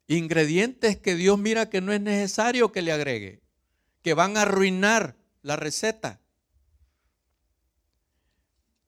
ingredientes 0.07 0.97
que 0.97 1.15
Dios 1.15 1.39
mira 1.39 1.69
que 1.69 1.81
no 1.81 1.93
es 1.93 2.01
necesario 2.01 2.73
que 2.73 2.83
le 2.83 2.93
agregue, 2.93 3.43
que 4.03 4.15
van 4.15 4.37
a 4.37 4.43
arruinar 4.43 5.17
la 5.43 5.57
receta. 5.57 6.21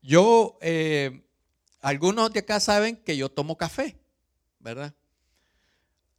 Yo, 0.01 0.59
eh, 0.61 1.25
algunos 1.81 2.33
de 2.33 2.41
acá 2.41 2.61
saben 2.61 2.97
que 2.97 3.17
yo 3.17 3.29
tomo 3.29 3.57
café, 3.57 3.99
¿verdad? 4.59 4.95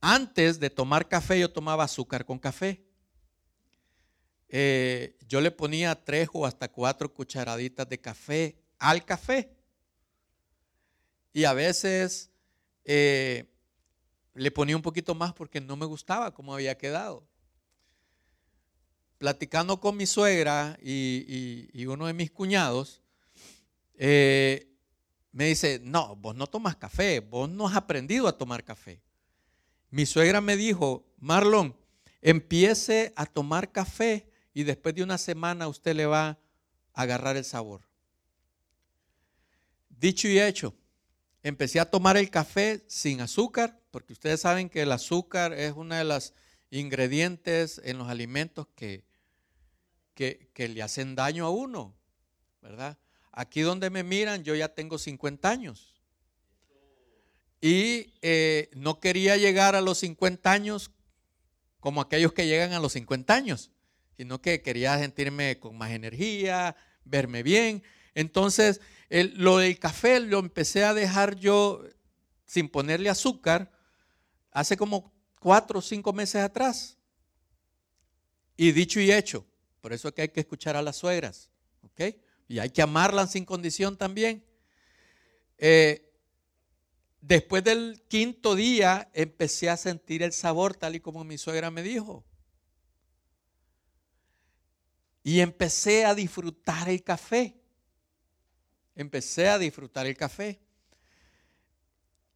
Antes 0.01 0.59
de 0.59 0.69
tomar 0.69 1.07
café, 1.07 1.39
yo 1.39 1.51
tomaba 1.51 1.83
azúcar 1.85 2.25
con 2.25 2.39
café. 2.39 2.81
Eh, 4.47 5.17
yo 5.27 5.41
le 5.41 5.51
ponía 5.51 5.93
tres 6.03 6.29
o 6.33 6.45
hasta 6.45 6.71
cuatro 6.71 7.13
cucharaditas 7.13 7.87
de 7.87 7.99
café 7.99 8.57
al 8.77 9.05
café. 9.05 9.55
Y 11.33 11.43
a 11.43 11.53
veces 11.53 12.31
eh, 12.85 13.45
le 14.39 14.51
ponía 14.51 14.75
un 14.75 14.81
poquito 14.81 15.15
más 15.15 15.33
porque 15.33 15.61
no 15.61 15.75
me 15.75 15.85
gustaba 15.85 16.33
cómo 16.33 16.53
había 16.53 16.77
quedado. 16.77 17.27
Platicando 19.17 19.79
con 19.79 19.97
mi 19.97 20.05
suegra 20.05 20.77
y 20.81 21.85
uno 21.85 22.07
de 22.07 22.13
mis 22.13 22.31
cuñados, 22.31 23.01
eh, 24.01 24.65
me 25.33 25.47
dice, 25.47 25.81
no, 25.83 26.15
vos 26.15 26.35
no 26.35 26.47
tomas 26.47 26.77
café, 26.77 27.19
vos 27.19 27.49
no 27.49 27.67
has 27.67 27.75
aprendido 27.75 28.27
a 28.27 28.37
tomar 28.37 28.63
café. 28.63 29.01
Mi 29.91 30.05
suegra 30.05 30.39
me 30.39 30.55
dijo, 30.55 31.05
Marlon, 31.17 31.75
empiece 32.21 33.11
a 33.17 33.25
tomar 33.25 33.71
café 33.71 34.31
y 34.53 34.63
después 34.63 34.95
de 34.95 35.03
una 35.03 35.17
semana 35.17 35.67
usted 35.67 35.95
le 35.95 36.05
va 36.05 36.29
a 36.29 36.37
agarrar 36.93 37.35
el 37.35 37.43
sabor. 37.43 37.81
Dicho 39.89 40.29
y 40.29 40.39
hecho, 40.39 40.73
empecé 41.43 41.79
a 41.79 41.89
tomar 41.89 42.15
el 42.15 42.29
café 42.29 42.85
sin 42.87 43.19
azúcar, 43.19 43.78
porque 43.91 44.13
ustedes 44.13 44.41
saben 44.41 44.69
que 44.69 44.81
el 44.81 44.91
azúcar 44.91 45.53
es 45.53 45.73
uno 45.75 45.95
de 45.95 46.03
los 46.03 46.33
ingredientes 46.71 47.81
en 47.83 47.97
los 47.97 48.09
alimentos 48.09 48.67
que, 48.75 49.03
que, 50.13 50.67
le 50.67 50.81
hacen 50.83 51.15
daño 51.15 51.45
a 51.45 51.49
uno, 51.49 51.95
¿verdad? 52.61 52.97
Aquí 53.31 53.61
donde 53.61 53.89
me 53.89 54.03
miran, 54.03 54.43
yo 54.43 54.53
ya 54.55 54.69
tengo 54.69 54.97
50 54.97 55.49
años. 55.49 55.95
Y 57.61 58.13
eh, 58.21 58.69
no 58.73 58.99
quería 58.99 59.37
llegar 59.37 59.75
a 59.75 59.81
los 59.81 59.99
50 59.99 60.51
años 60.51 60.91
como 61.79 62.01
aquellos 62.01 62.33
que 62.33 62.47
llegan 62.47 62.73
a 62.73 62.79
los 62.79 62.93
50 62.93 63.33
años, 63.33 63.71
sino 64.17 64.41
que 64.41 64.61
quería 64.61 64.97
sentirme 64.99 65.59
con 65.59 65.77
más 65.77 65.91
energía, 65.91 66.75
verme 67.05 67.43
bien. 67.43 67.83
Entonces, 68.13 68.81
lo 69.09 69.57
del 69.57 69.79
café 69.79 70.19
lo 70.19 70.39
empecé 70.39 70.83
a 70.83 70.93
dejar 70.93 71.35
yo 71.35 71.83
sin 72.45 72.67
ponerle 72.67 73.09
azúcar, 73.09 73.71
hace 74.59 74.75
como 74.75 75.13
cuatro 75.39 75.79
o 75.79 75.81
cinco 75.81 76.11
meses 76.11 76.41
atrás. 76.41 76.97
Y 78.57 78.73
dicho 78.73 78.99
y 78.99 79.09
hecho, 79.09 79.45
por 79.79 79.93
eso 79.93 80.09
es 80.09 80.13
que 80.13 80.23
hay 80.23 80.29
que 80.29 80.41
escuchar 80.41 80.75
a 80.75 80.81
las 80.81 80.97
suegras, 80.97 81.49
¿ok? 81.81 82.15
Y 82.49 82.59
hay 82.59 82.69
que 82.69 82.81
amarlas 82.81 83.31
sin 83.31 83.45
condición 83.45 83.97
también. 83.97 84.45
Eh, 85.57 86.13
después 87.21 87.63
del 87.63 88.03
quinto 88.09 88.55
día 88.55 89.09
empecé 89.13 89.69
a 89.69 89.77
sentir 89.77 90.23
el 90.23 90.33
sabor 90.33 90.75
tal 90.75 90.95
y 90.95 90.99
como 90.99 91.23
mi 91.23 91.37
suegra 91.37 91.71
me 91.71 91.81
dijo. 91.81 92.25
Y 95.23 95.39
empecé 95.39 96.03
a 96.05 96.15
disfrutar 96.15 96.89
el 96.89 97.01
café. 97.01 97.61
Empecé 98.93 99.47
a 99.47 99.57
disfrutar 99.57 100.05
el 100.05 100.17
café. 100.17 100.59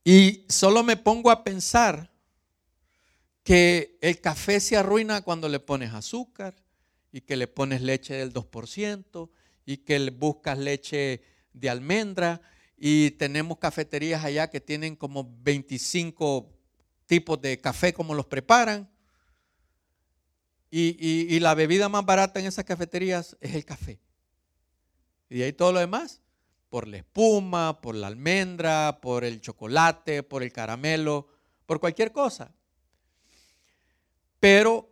Y 0.06 0.46
solo 0.48 0.84
me 0.84 0.96
pongo 0.96 1.32
a 1.32 1.44
pensar 1.44 2.13
que 3.44 3.98
el 4.02 4.22
café 4.22 4.60
se 4.60 4.78
arruina 4.78 5.22
cuando 5.22 5.50
le 5.50 5.60
pones 5.60 5.94
azúcar 5.94 6.56
y 7.12 7.22
que 7.22 7.36
le 7.36 7.48
pones 7.48 7.82
leche 7.82 8.16
del 8.16 8.34
2% 8.34 9.30
y 9.66 9.78
que 9.78 10.10
buscas 10.10 10.58
leche 10.58 11.22
de 11.54 11.70
almendra 11.70 12.42
y 12.78 13.12
tenemos 13.12 13.60
cafeterías 13.60 14.24
allá 14.24 14.50
que 14.50 14.60
tienen 14.60 14.96
como 14.96 15.38
25 15.42 16.50
tipos 17.06 17.42
de 17.42 17.60
café 17.60 17.94
como 17.94 18.14
los 18.14 18.26
preparan. 18.26 18.90
Y, 20.76 21.40
la 21.40 21.54
bebida 21.54 21.88
más 21.88 22.04
barata 22.04 22.40
en 22.40 22.48
esas 22.48 22.66
cafeterías 22.66 23.38
es 23.40 23.54
el 23.54 23.64
café. 23.64 24.00
Y 25.30 25.44
ahí 25.44 25.54
todo 25.54 25.72
lo 25.72 25.80
demás, 25.80 26.22
por 26.70 26.88
la 26.88 26.98
espuma, 26.98 27.80
por 27.80 27.94
la 27.94 28.08
almendra, 28.08 29.00
por 29.00 29.24
el 29.24 29.40
chocolate, 29.40 30.24
por 30.24 30.42
el 30.42 30.52
caramelo, 30.52 31.28
por 31.68 31.80
cualquier 31.80 32.12
cosa. 32.12 32.56
Pero 34.44 34.90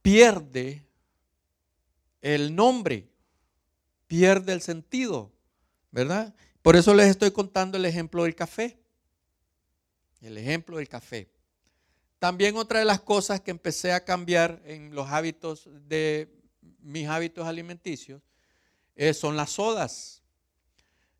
pierde 0.00 0.88
el 2.22 2.56
nombre, 2.56 3.06
pierde 4.06 4.54
el 4.54 4.62
sentido, 4.62 5.30
¿verdad? 5.90 6.34
Por 6.62 6.74
eso 6.74 6.94
les 6.94 7.08
estoy 7.08 7.32
contando 7.32 7.76
el 7.76 7.84
ejemplo 7.84 8.22
del 8.22 8.34
café. 8.34 8.78
El 10.22 10.38
ejemplo 10.38 10.78
del 10.78 10.88
café. 10.88 11.30
También 12.18 12.56
otra 12.56 12.78
de 12.78 12.86
las 12.86 13.02
cosas 13.02 13.42
que 13.42 13.50
empecé 13.50 13.92
a 13.92 14.06
cambiar 14.06 14.62
en 14.64 14.94
los 14.94 15.06
hábitos 15.10 15.68
de 15.86 16.34
mis 16.80 17.06
hábitos 17.06 17.46
alimenticios 17.46 18.22
eh, 18.96 19.12
son 19.12 19.36
las 19.36 19.50
sodas. 19.50 20.22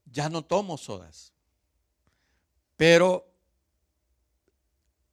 Ya 0.07 0.31
no 0.31 0.43
tomo 0.43 0.79
sodas. 0.79 1.35
Pero 2.79 3.34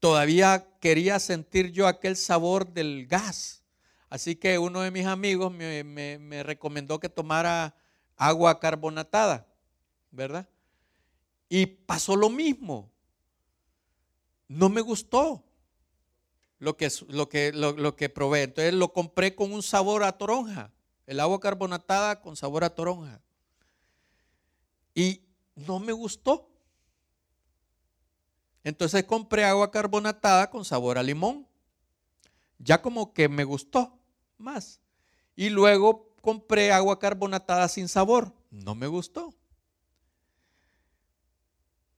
todavía 0.01 0.67
quería 0.81 1.17
sentir 1.19 1.71
yo 1.71 1.87
aquel 1.87 2.17
sabor 2.17 2.73
del 2.73 3.07
gas. 3.07 3.63
Así 4.09 4.35
que 4.35 4.59
uno 4.59 4.81
de 4.81 4.91
mis 4.91 5.05
amigos 5.05 5.53
me, 5.53 5.85
me 5.85 6.43
recomendó 6.43 6.99
que 6.99 7.07
tomara 7.07 7.73
agua 8.17 8.59
carbonatada, 8.59 9.47
¿verdad? 10.11 10.49
Y 11.47 11.65
pasó 11.65 12.17
lo 12.17 12.29
mismo. 12.29 12.91
No 14.49 14.67
me 14.67 14.81
gustó 14.81 15.45
lo 16.61 16.77
que, 16.77 16.91
lo 17.07 17.27
que, 17.27 17.51
lo, 17.51 17.95
que 17.95 18.07
probé. 18.09 18.43
Entonces 18.43 18.73
lo 18.73 18.93
compré 18.93 19.33
con 19.33 19.51
un 19.51 19.63
sabor 19.63 20.03
a 20.03 20.17
toronja. 20.17 20.71
El 21.07 21.19
agua 21.19 21.39
carbonatada 21.39 22.21
con 22.21 22.35
sabor 22.35 22.63
a 22.63 22.75
toronja. 22.75 23.19
Y 24.93 25.21
no 25.55 25.79
me 25.79 25.91
gustó. 25.91 26.50
Entonces 28.63 29.03
compré 29.03 29.43
agua 29.43 29.71
carbonatada 29.71 30.49
con 30.49 30.65
sabor 30.65 30.97
a 30.97 31.03
limón. 31.03 31.47
Ya 32.59 32.81
como 32.81 33.13
que 33.13 33.27
me 33.27 33.43
gustó 33.43 33.97
más. 34.37 34.79
Y 35.35 35.49
luego 35.49 36.13
compré 36.21 36.71
agua 36.71 36.99
carbonatada 36.99 37.67
sin 37.67 37.87
sabor. 37.87 38.33
No 38.51 38.75
me 38.75 38.87
gustó. 38.87 39.33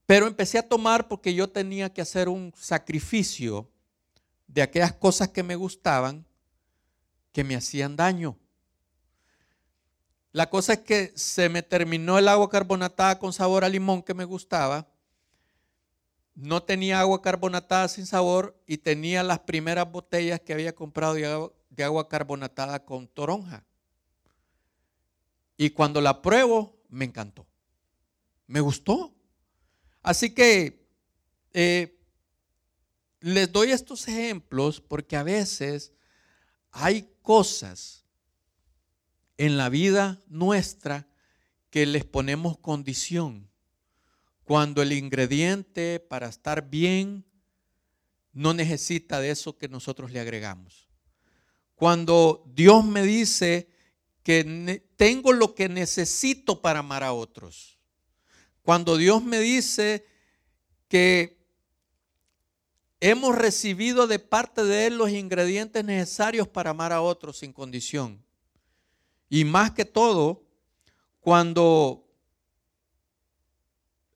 Pero 0.06 0.28
empecé 0.28 0.58
a 0.58 0.68
tomar 0.68 1.08
porque 1.08 1.34
yo 1.34 1.50
tenía 1.50 1.92
que 1.92 2.02
hacer 2.02 2.30
un 2.30 2.54
sacrificio 2.56 3.70
de 4.48 4.62
aquellas 4.62 4.94
cosas 4.94 5.30
que 5.30 5.44
me 5.44 5.56
gustaban 5.56 6.26
que 7.34 7.44
me 7.44 7.56
hacían 7.56 7.96
daño. 7.96 8.38
La 10.32 10.50
cosa 10.50 10.74
es 10.74 10.80
que 10.80 11.12
se 11.16 11.50
me 11.50 11.64
terminó 11.64 12.18
el 12.18 12.28
agua 12.28 12.50
carbonatada 12.50 13.20
con 13.20 13.34
sabor 13.34 13.64
a 13.64 13.70
limón 13.70 14.02
que 14.04 14.14
me 14.14 14.24
gustaba. 14.24 14.88
No 16.36 16.64
tenía 16.64 17.00
agua 17.00 17.22
carbonatada 17.22 17.88
sin 17.88 18.06
sabor 18.06 18.58
y 18.66 18.78
tenía 18.78 19.24
las 19.24 19.40
primeras 19.40 19.92
botellas 19.92 20.40
que 20.40 20.54
había 20.54 20.74
comprado 20.74 21.14
de 21.70 21.84
agua, 21.84 22.10
carbonatada 22.10 22.84
con 22.86 23.08
toronja. 23.08 23.64
Y 25.58 25.70
cuando 25.70 26.02
la 26.02 26.22
pruebo, 26.22 26.76
me 26.90 27.06
encantó. 27.06 27.46
Me 28.48 28.60
gustó. 28.60 29.14
Así 30.02 30.32
que 30.32 30.86
eh, 31.54 32.00
les 33.20 33.52
doy 33.52 33.72
estos 33.72 34.08
ejemplos 34.08 34.82
porque 34.82 35.16
a 35.16 35.24
veces 35.24 35.94
hay 36.72 37.10
cosas 37.22 38.04
en 39.38 39.58
la 39.58 39.70
vida 39.70 40.22
nuestra 40.28 41.08
que 41.70 41.86
les 41.86 42.06
ponemos 42.06 42.58
condición. 42.58 43.50
Cuando 44.44 44.82
el 44.82 44.92
ingrediente 44.92 46.00
para 46.00 46.28
estar 46.28 46.70
bien 46.70 47.26
no 48.34 48.54
necesita 48.54 49.20
de 49.20 49.30
eso 49.30 49.58
que 49.58 49.70
nosotros 49.70 50.12
le 50.12 50.20
agregamos. 50.20 50.88
Cuando 51.76 52.44
Dios 52.54 52.84
me 52.84 53.04
dice 53.04 53.70
que 54.24 54.84
tengo 54.96 55.34
lo 55.34 55.54
que 55.54 55.70
necesito 55.70 56.62
para 56.62 56.80
amar 56.80 57.04
a 57.04 57.14
otros. 57.14 57.78
Cuando 58.62 58.98
Dios 58.98 59.24
me 59.24 59.40
dice 59.40 60.06
que 60.88 61.38
hemos 63.00 63.36
recibido 63.36 64.08
de 64.08 64.20
parte 64.20 64.64
de 64.64 64.88
Él 64.88 64.98
los 64.98 65.10
ingredientes 65.10 65.84
necesarios 65.84 66.48
para 66.48 66.70
amar 66.70 66.94
a 66.94 67.02
otros 67.02 67.40
sin 67.40 67.52
condición. 67.52 68.24
Y 69.30 69.44
más 69.44 69.72
que 69.72 69.84
todo, 69.84 70.44
cuando 71.20 72.03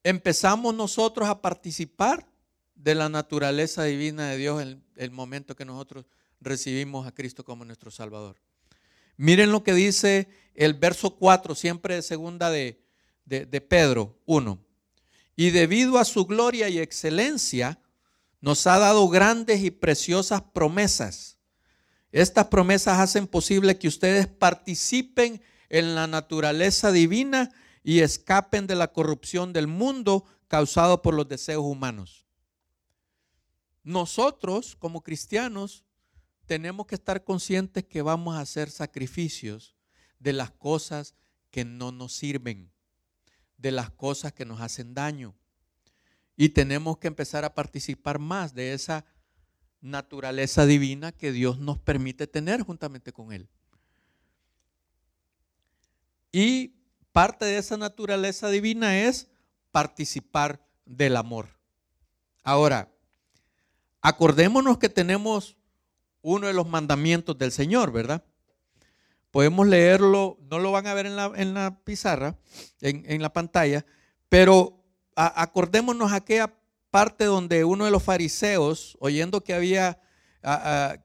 empezamos 0.04 0.74
nosotros 0.74 1.28
a 1.28 1.42
participar 1.42 2.28
de 2.76 2.96
la 2.96 3.10
naturaleza 3.10 3.84
divina 3.84 4.30
de 4.30 4.38
Dios 4.38 4.62
en 4.62 4.84
el 4.96 5.12
momento 5.12 5.56
que 5.56 5.66
nosotros 5.66 6.06
recibimos 6.40 7.08
a 7.08 7.14
Cristo 7.14 7.44
como 7.44 7.66
nuestro 7.66 7.92
Salvador. 7.92 8.38
Miren 9.18 9.52
lo 9.52 9.64
que 9.64 9.74
dice 9.74 10.30
el 10.54 10.76
verso 10.76 11.16
4, 11.16 11.56
siempre 11.56 11.96
de 11.96 12.02
segunda 12.02 12.52
de, 12.52 12.80
de 13.26 13.62
Pedro 13.62 14.20
1. 14.26 14.60
Y 15.36 15.50
debido 15.52 15.98
a 15.98 16.06
su 16.06 16.26
gloria 16.26 16.70
y 16.70 16.80
excelencia, 16.80 17.80
nos 18.42 18.68
ha 18.68 18.78
dado 18.78 19.08
grandes 19.10 19.64
y 19.64 19.72
preciosas 19.72 20.42
promesas. 20.42 21.38
Estas 22.12 22.48
promesas 22.48 23.00
hacen 23.00 23.28
posible 23.28 23.78
que 23.78 23.88
ustedes 23.88 24.28
participen 24.28 25.42
en 25.70 25.96
la 25.96 26.08
naturaleza 26.08 26.92
divina 26.92 27.52
y 27.88 28.02
escapen 28.02 28.68
de 28.68 28.76
la 28.76 28.92
corrupción 28.92 29.54
del 29.54 29.68
mundo 29.68 30.26
causado 30.50 31.02
por 31.02 31.14
los 31.14 31.26
deseos 31.26 31.64
humanos. 31.64 32.26
Nosotros, 33.82 34.76
como 34.76 35.04
cristianos, 35.04 35.86
tenemos 36.48 36.86
que 36.86 36.96
estar 36.96 37.24
conscientes 37.24 37.86
que 37.86 38.02
vamos 38.02 38.36
a 38.36 38.42
hacer 38.42 38.70
sacrificios 38.72 39.74
de 40.20 40.34
las 40.34 40.52
cosas 40.52 41.16
que 41.50 41.64
no 41.64 41.94
nos 41.94 42.12
sirven, 42.12 42.74
de 43.58 43.72
las 43.72 43.90
cosas 43.90 44.34
que 44.34 44.44
nos 44.44 44.60
hacen 44.60 44.94
daño. 44.94 45.34
Y 46.36 46.50
tenemos 46.50 46.98
que 46.98 47.08
empezar 47.08 47.46
a 47.46 47.56
participar 47.56 48.20
más 48.20 48.54
de 48.54 48.74
esa 48.74 49.06
naturaleza 49.80 50.66
divina 50.66 51.14
que 51.14 51.32
Dios 51.32 51.58
nos 51.60 51.80
permite 51.80 52.28
tener 52.28 52.64
juntamente 52.64 53.14
con 53.14 53.32
Él. 53.32 53.48
Y 56.34 56.77
parte 57.18 57.46
de 57.46 57.58
esa 57.58 57.78
naturaleza 57.78 58.48
divina 58.48 59.00
es 59.00 59.28
participar 59.72 60.64
del 60.86 61.16
amor. 61.16 61.48
Ahora, 62.44 62.92
acordémonos 64.04 64.78
que 64.78 64.88
tenemos 64.88 65.58
uno 66.22 66.46
de 66.46 66.54
los 66.54 66.68
mandamientos 66.68 67.36
del 67.36 67.52
Señor, 67.52 67.92
¿verdad? 67.92 68.24
Podemos 69.32 69.66
leerlo, 69.66 70.38
no 70.48 70.60
lo 70.60 70.72
van 70.72 70.86
a 70.86 70.94
ver 70.94 71.08
en 71.08 71.16
la, 71.16 71.32
en 71.36 71.56
la 71.56 71.80
pizarra, 71.84 72.38
en, 72.82 73.04
en 73.08 73.24
la 73.24 73.34
pantalla, 73.34 73.84
pero 74.30 74.84
acordémonos 75.16 76.12
aquella 76.12 76.54
parte 76.92 77.26
donde 77.26 77.64
uno 77.64 77.86
de 77.86 77.92
los 77.92 78.04
fariseos, 78.04 78.96
oyendo 79.00 79.44
que 79.44 79.56
había, 79.56 80.00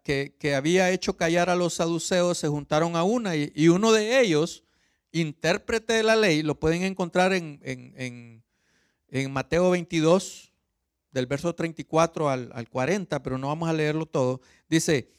que, 0.05 0.55
había 0.55 0.91
hecho 0.91 1.17
callar 1.17 1.49
a 1.49 1.57
los 1.57 1.73
saduceos, 1.73 2.37
se 2.37 2.49
juntaron 2.49 2.97
a 2.97 3.03
una 3.03 3.35
y, 3.35 3.69
uno 3.69 3.93
de 3.93 4.21
ellos, 4.21 4.63
intérprete 5.13 5.93
de 5.93 6.03
la 6.03 6.17
ley, 6.17 6.43
lo 6.43 6.59
pueden 6.59 6.83
encontrar 6.83 7.33
en, 7.33 7.61
en, 7.63 8.43
Mateo 9.31 9.71
22, 9.71 10.53
del 11.11 11.27
verso 11.27 11.55
34 11.55 12.31
al, 12.31 12.51
al 12.55 12.69
40, 12.69 13.23
pero 13.23 13.37
no 13.37 13.49
vamos 13.49 13.69
a 13.69 13.75
leerlo 13.75 14.07
todo. 14.07 14.41
Dice, 14.69 15.13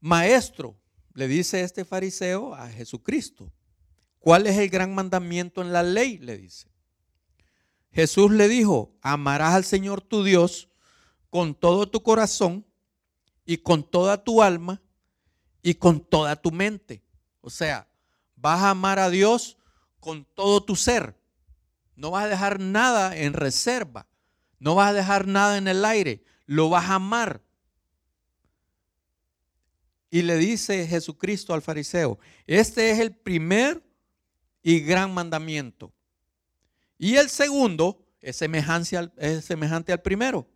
maestro, 0.00 0.76
le 1.14 1.26
dice 1.26 1.62
este 1.62 1.84
fariseo 1.84 2.54
a 2.54 2.68
Jesucristo, 2.68 3.52
¿cuál 4.20 4.46
es 4.46 4.56
el 4.56 4.68
gran 4.68 4.94
mandamiento 4.94 5.60
en 5.60 5.72
la 5.72 5.82
ley? 5.82 6.18
Le 6.18 6.38
dice. 6.38 6.68
Jesús 7.90 8.30
le 8.30 8.48
dijo, 8.48 8.96
amarás 9.02 9.54
al 9.54 9.64
Señor 9.64 10.00
tu 10.00 10.24
Dios 10.24 10.70
con 11.28 11.54
todo 11.54 11.88
tu 11.88 12.02
corazón 12.02 12.64
y 13.44 13.58
con 13.58 13.82
toda 13.82 14.22
tu 14.22 14.42
alma 14.42 14.80
y 15.62 15.74
con 15.74 16.00
toda 16.00 16.36
tu 16.36 16.50
mente. 16.50 17.02
O 17.40 17.50
sea, 17.50 17.88
vas 18.42 18.60
a 18.60 18.70
amar 18.70 18.98
a 18.98 19.08
Dios 19.08 19.56
con 20.00 20.24
todo 20.34 20.62
tu 20.64 20.74
ser. 20.74 21.16
No 21.94 22.10
vas 22.10 22.24
a 22.24 22.28
dejar 22.28 22.58
nada 22.58 23.16
en 23.16 23.32
reserva. 23.32 24.08
No 24.58 24.74
vas 24.74 24.90
a 24.90 24.92
dejar 24.92 25.28
nada 25.28 25.56
en 25.56 25.68
el 25.68 25.84
aire. 25.84 26.24
Lo 26.46 26.68
vas 26.68 26.90
a 26.90 26.96
amar. 26.96 27.40
Y 30.10 30.22
le 30.22 30.36
dice 30.36 30.86
Jesucristo 30.86 31.54
al 31.54 31.62
fariseo, 31.62 32.18
este 32.46 32.90
es 32.90 32.98
el 32.98 33.14
primer 33.14 33.82
y 34.62 34.80
gran 34.80 35.14
mandamiento. 35.14 35.92
Y 36.98 37.16
el 37.16 37.30
segundo 37.30 38.04
es 38.20 38.36
semejante 38.36 38.96
al, 38.96 40.02
primero. 40.02 40.46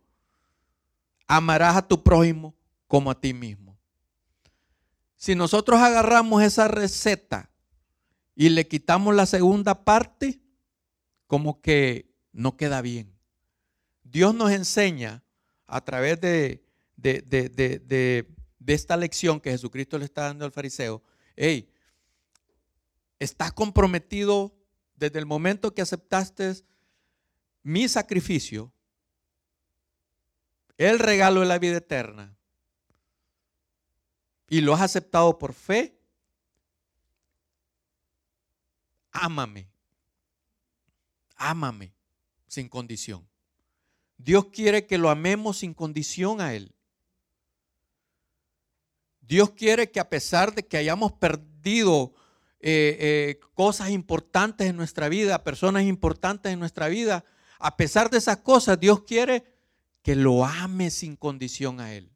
Amarás 1.25 1.77
a 1.77 1.87
tu 1.87 2.03
prójimo 2.03 2.53
como 2.85 3.09
a 3.09 3.19
ti 3.19 3.33
mismo. 3.33 3.77
Si 5.15 5.33
nosotros 5.33 5.79
agarramos 5.79 6.43
esa 6.43 6.67
receta 6.67 7.49
y 8.39 8.49
le 8.49 8.67
quitamos 8.67 9.15
la 9.15 9.25
segunda 9.25 9.83
parte, 9.83 10.39
como 11.25 11.59
que 11.59 12.13
no 12.31 12.55
queda 12.55 12.83
bien. 12.83 13.17
Dios 14.03 14.35
nos 14.35 14.51
enseña 14.51 15.23
a 15.65 15.83
través 15.83 16.21
de, 16.21 16.63
de, 16.97 18.27
esta 18.67 18.95
lección 18.95 19.39
que 19.39 19.49
Jesucristo 19.49 19.97
le 19.97 20.05
está 20.05 20.25
dando 20.25 20.45
al 20.45 20.51
fariseo, 20.51 21.01
hey, 21.35 21.67
estás 23.17 23.53
comprometido 23.53 24.55
desde 24.95 25.17
el 25.17 25.25
momento 25.25 25.73
que 25.73 25.81
aceptaste 25.81 26.63
mi 27.63 27.87
sacrificio, 27.87 28.71
el 30.77 30.99
regalo 30.99 31.39
de 31.39 31.47
la 31.47 31.57
vida 31.57 31.77
eterna, 31.77 32.37
y 34.47 34.61
lo 34.61 34.75
has 34.75 34.81
aceptado 34.81 35.39
por 35.39 35.53
fe, 35.53 35.96
ámame, 39.11 39.69
ámame 41.35 41.93
sin 42.47 42.69
condición. 42.69 43.27
Dios 44.17 44.47
quiere 44.47 44.85
que 44.85 44.97
lo 44.97 45.09
amemos 45.09 45.57
sin 45.57 45.73
condición 45.73 46.41
a 46.41 46.53
Él. 46.53 46.73
Dios 49.21 49.51
quiere 49.51 49.91
que 49.91 49.99
a 49.99 50.09
pesar 50.09 50.55
de 50.55 50.65
que 50.65 50.77
hayamos 50.77 51.11
perdido 51.11 52.13
eh, 52.59 52.97
eh, 52.99 53.39
cosas 53.53 53.89
importantes 53.89 54.67
en 54.67 54.77
nuestra 54.77 55.09
vida, 55.09 55.43
personas 55.43 55.83
importantes 55.83 56.51
en 56.51 56.59
nuestra 56.59 56.87
vida, 56.87 57.25
a 57.59 57.75
pesar 57.75 58.09
de 58.09 58.17
esas 58.17 58.37
cosas, 58.37 58.79
Dios 58.79 59.03
quiere 59.03 59.43
que 60.01 60.15
lo 60.15 60.45
ame 60.45 60.89
sin 60.89 61.15
condición 61.15 61.79
a 61.79 61.93
Él 61.93 62.11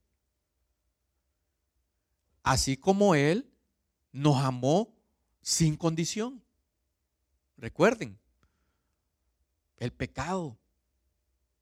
así 2.44 2.78
como 2.78 3.16
Él 3.16 3.50
nos 4.12 4.38
amó 4.38 4.94
sin 5.42 5.76
condición. 5.76 6.41
Recuerden, 7.62 8.18
el 9.78 9.94
pecado 9.94 10.58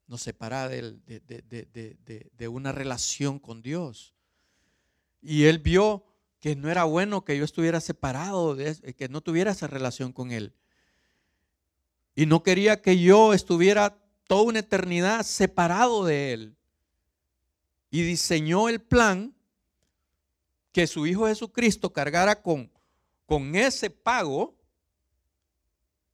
nos 0.08 0.22
separa 0.22 0.70
de, 0.70 2.48
una 2.48 2.72
relación 2.72 3.38
con 3.38 3.62
Dios. 3.62 4.16
Y 5.22 5.44
Él 5.44 5.60
vio 5.60 6.06
que 6.40 6.56
no 6.56 6.72
era 6.72 6.86
bueno 6.86 7.26
que 7.26 7.38
yo 7.38 7.44
estuviera 7.44 7.82
separado, 7.82 8.56
que 8.56 9.10
no 9.10 9.20
tuviera 9.20 9.52
esa 9.52 9.68
relación 9.68 10.14
con 10.14 10.32
Él. 10.32 10.54
Y 12.16 12.28
no 12.28 12.44
quería 12.44 12.82
que 12.82 12.98
yo 12.98 13.34
estuviera 13.34 14.02
toda 14.26 14.44
una 14.44 14.60
eternidad 14.60 15.24
separado 15.24 16.06
de 16.06 16.32
Él. 16.32 16.56
Y 17.92 18.04
diseñó 18.04 18.70
el 18.70 18.80
plan 18.80 19.36
que 20.72 20.88
su 20.88 21.06
Hijo 21.06 21.28
Jesucristo 21.28 21.92
cargara 21.92 22.42
con, 22.42 22.72
con 23.26 23.54
ese 23.58 23.90
pago 23.90 24.59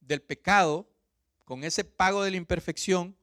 del 0.05 0.21
pecado, 0.21 0.89
con 1.43 1.63
ese 1.63 1.83
pago 1.83 2.23
de 2.23 2.31
la 2.31 2.37
imperfección, 2.37 3.15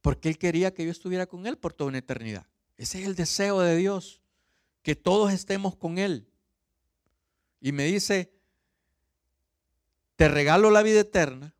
porque 0.00 0.28
Él 0.28 0.38
quería 0.38 0.74
que 0.74 0.84
yo 0.84 0.90
estuviera 0.90 1.26
con 1.26 1.46
Él 1.46 1.56
por 1.56 1.72
toda 1.72 1.88
una 1.88 1.98
eternidad. 1.98 2.46
Ese 2.76 3.00
es 3.00 3.06
el 3.06 3.14
deseo 3.14 3.60
de 3.60 3.76
Dios, 3.76 4.20
que 4.82 4.96
todos 4.96 5.32
estemos 5.32 5.76
con 5.76 5.98
Él. 5.98 6.28
Y 7.60 7.72
me 7.72 7.84
dice, 7.84 8.32
te 10.16 10.28
regalo 10.28 10.70
la 10.70 10.82
vida 10.82 11.00
eterna 11.00 11.54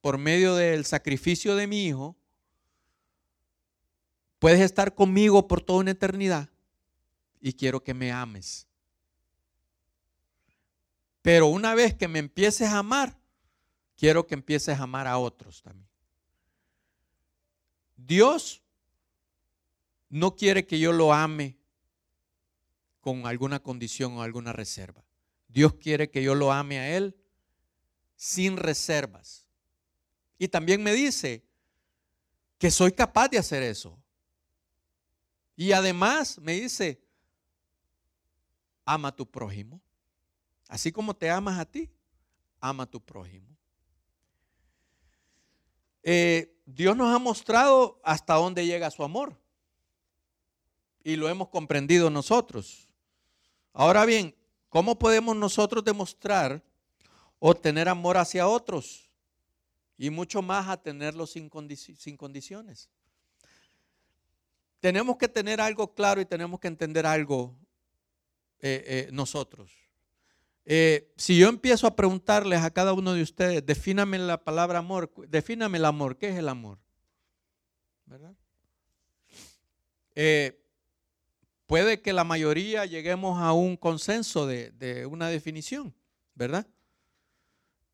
por 0.00 0.18
medio 0.18 0.54
del 0.54 0.84
sacrificio 0.84 1.56
de 1.56 1.66
mi 1.66 1.86
Hijo 1.86 2.18
Puedes 4.38 4.60
estar 4.60 4.94
conmigo 4.94 5.48
por 5.48 5.60
toda 5.60 5.80
una 5.80 5.90
eternidad 5.90 6.48
y 7.40 7.52
quiero 7.54 7.82
que 7.82 7.94
me 7.94 8.12
ames. 8.12 8.67
Pero 11.22 11.46
una 11.46 11.74
vez 11.74 11.94
que 11.94 12.08
me 12.08 12.18
empieces 12.18 12.68
a 12.68 12.78
amar, 12.78 13.18
quiero 13.96 14.26
que 14.26 14.34
empieces 14.34 14.78
a 14.78 14.84
amar 14.84 15.06
a 15.06 15.18
otros 15.18 15.62
también. 15.62 15.88
Dios 17.96 18.62
no 20.08 20.36
quiere 20.36 20.66
que 20.66 20.78
yo 20.78 20.92
lo 20.92 21.12
ame 21.12 21.58
con 23.00 23.26
alguna 23.26 23.60
condición 23.60 24.14
o 24.14 24.22
alguna 24.22 24.52
reserva. 24.52 25.04
Dios 25.48 25.74
quiere 25.74 26.10
que 26.10 26.22
yo 26.22 26.34
lo 26.34 26.52
ame 26.52 26.78
a 26.78 26.96
Él 26.96 27.16
sin 28.16 28.56
reservas. 28.56 29.46
Y 30.38 30.48
también 30.48 30.82
me 30.82 30.92
dice 30.92 31.44
que 32.58 32.70
soy 32.70 32.92
capaz 32.92 33.28
de 33.28 33.38
hacer 33.38 33.62
eso. 33.62 33.98
Y 35.56 35.72
además 35.72 36.38
me 36.38 36.52
dice, 36.52 37.00
ama 38.84 39.08
a 39.08 39.16
tu 39.16 39.28
prójimo. 39.28 39.80
Así 40.68 40.92
como 40.92 41.16
te 41.16 41.30
amas 41.30 41.58
a 41.58 41.64
ti, 41.64 41.90
ama 42.60 42.84
a 42.84 42.86
tu 42.86 43.00
prójimo. 43.00 43.48
Eh, 46.02 46.54
Dios 46.66 46.96
nos 46.96 47.14
ha 47.14 47.18
mostrado 47.18 48.00
hasta 48.04 48.34
dónde 48.34 48.66
llega 48.66 48.90
su 48.90 49.02
amor. 49.02 49.36
Y 51.02 51.16
lo 51.16 51.28
hemos 51.28 51.48
comprendido 51.48 52.10
nosotros. 52.10 52.88
Ahora 53.72 54.04
bien, 54.04 54.34
¿cómo 54.68 54.98
podemos 54.98 55.34
nosotros 55.34 55.82
demostrar 55.84 56.62
o 57.38 57.54
tener 57.54 57.88
amor 57.88 58.16
hacia 58.16 58.46
otros? 58.46 59.08
Y 59.96 60.10
mucho 60.10 60.42
más 60.42 60.68
a 60.68 60.76
tenerlo 60.76 61.26
sin, 61.26 61.50
sin 61.96 62.16
condiciones 62.16 62.90
tenemos 64.80 65.16
que 65.16 65.28
tener 65.28 65.60
algo 65.60 65.94
claro 65.94 66.20
y 66.20 66.24
tenemos 66.24 66.60
que 66.60 66.68
entender 66.68 67.06
algo 67.06 67.56
eh, 68.60 68.84
eh, 68.86 69.08
nosotros. 69.12 69.72
Eh, 70.70 71.10
si 71.16 71.38
yo 71.38 71.48
empiezo 71.48 71.86
a 71.86 71.96
preguntarles 71.96 72.60
a 72.60 72.70
cada 72.70 72.92
uno 72.92 73.14
de 73.14 73.22
ustedes, 73.22 73.64
defíname 73.64 74.18
la 74.18 74.44
palabra 74.44 74.80
amor, 74.80 75.10
defíname 75.26 75.78
el 75.78 75.86
amor, 75.86 76.18
¿qué 76.18 76.28
es 76.28 76.36
el 76.36 76.48
amor? 76.48 76.78
¿Verdad? 78.04 78.34
puede 81.66 82.02
que 82.02 82.12
la 82.12 82.24
mayoría 82.24 82.84
lleguemos 82.84 83.40
a 83.40 83.52
un 83.52 83.76
consenso 83.76 84.48
de, 84.48 85.06
una 85.08 85.28
definición, 85.28 85.94
¿verdad? 86.34 86.66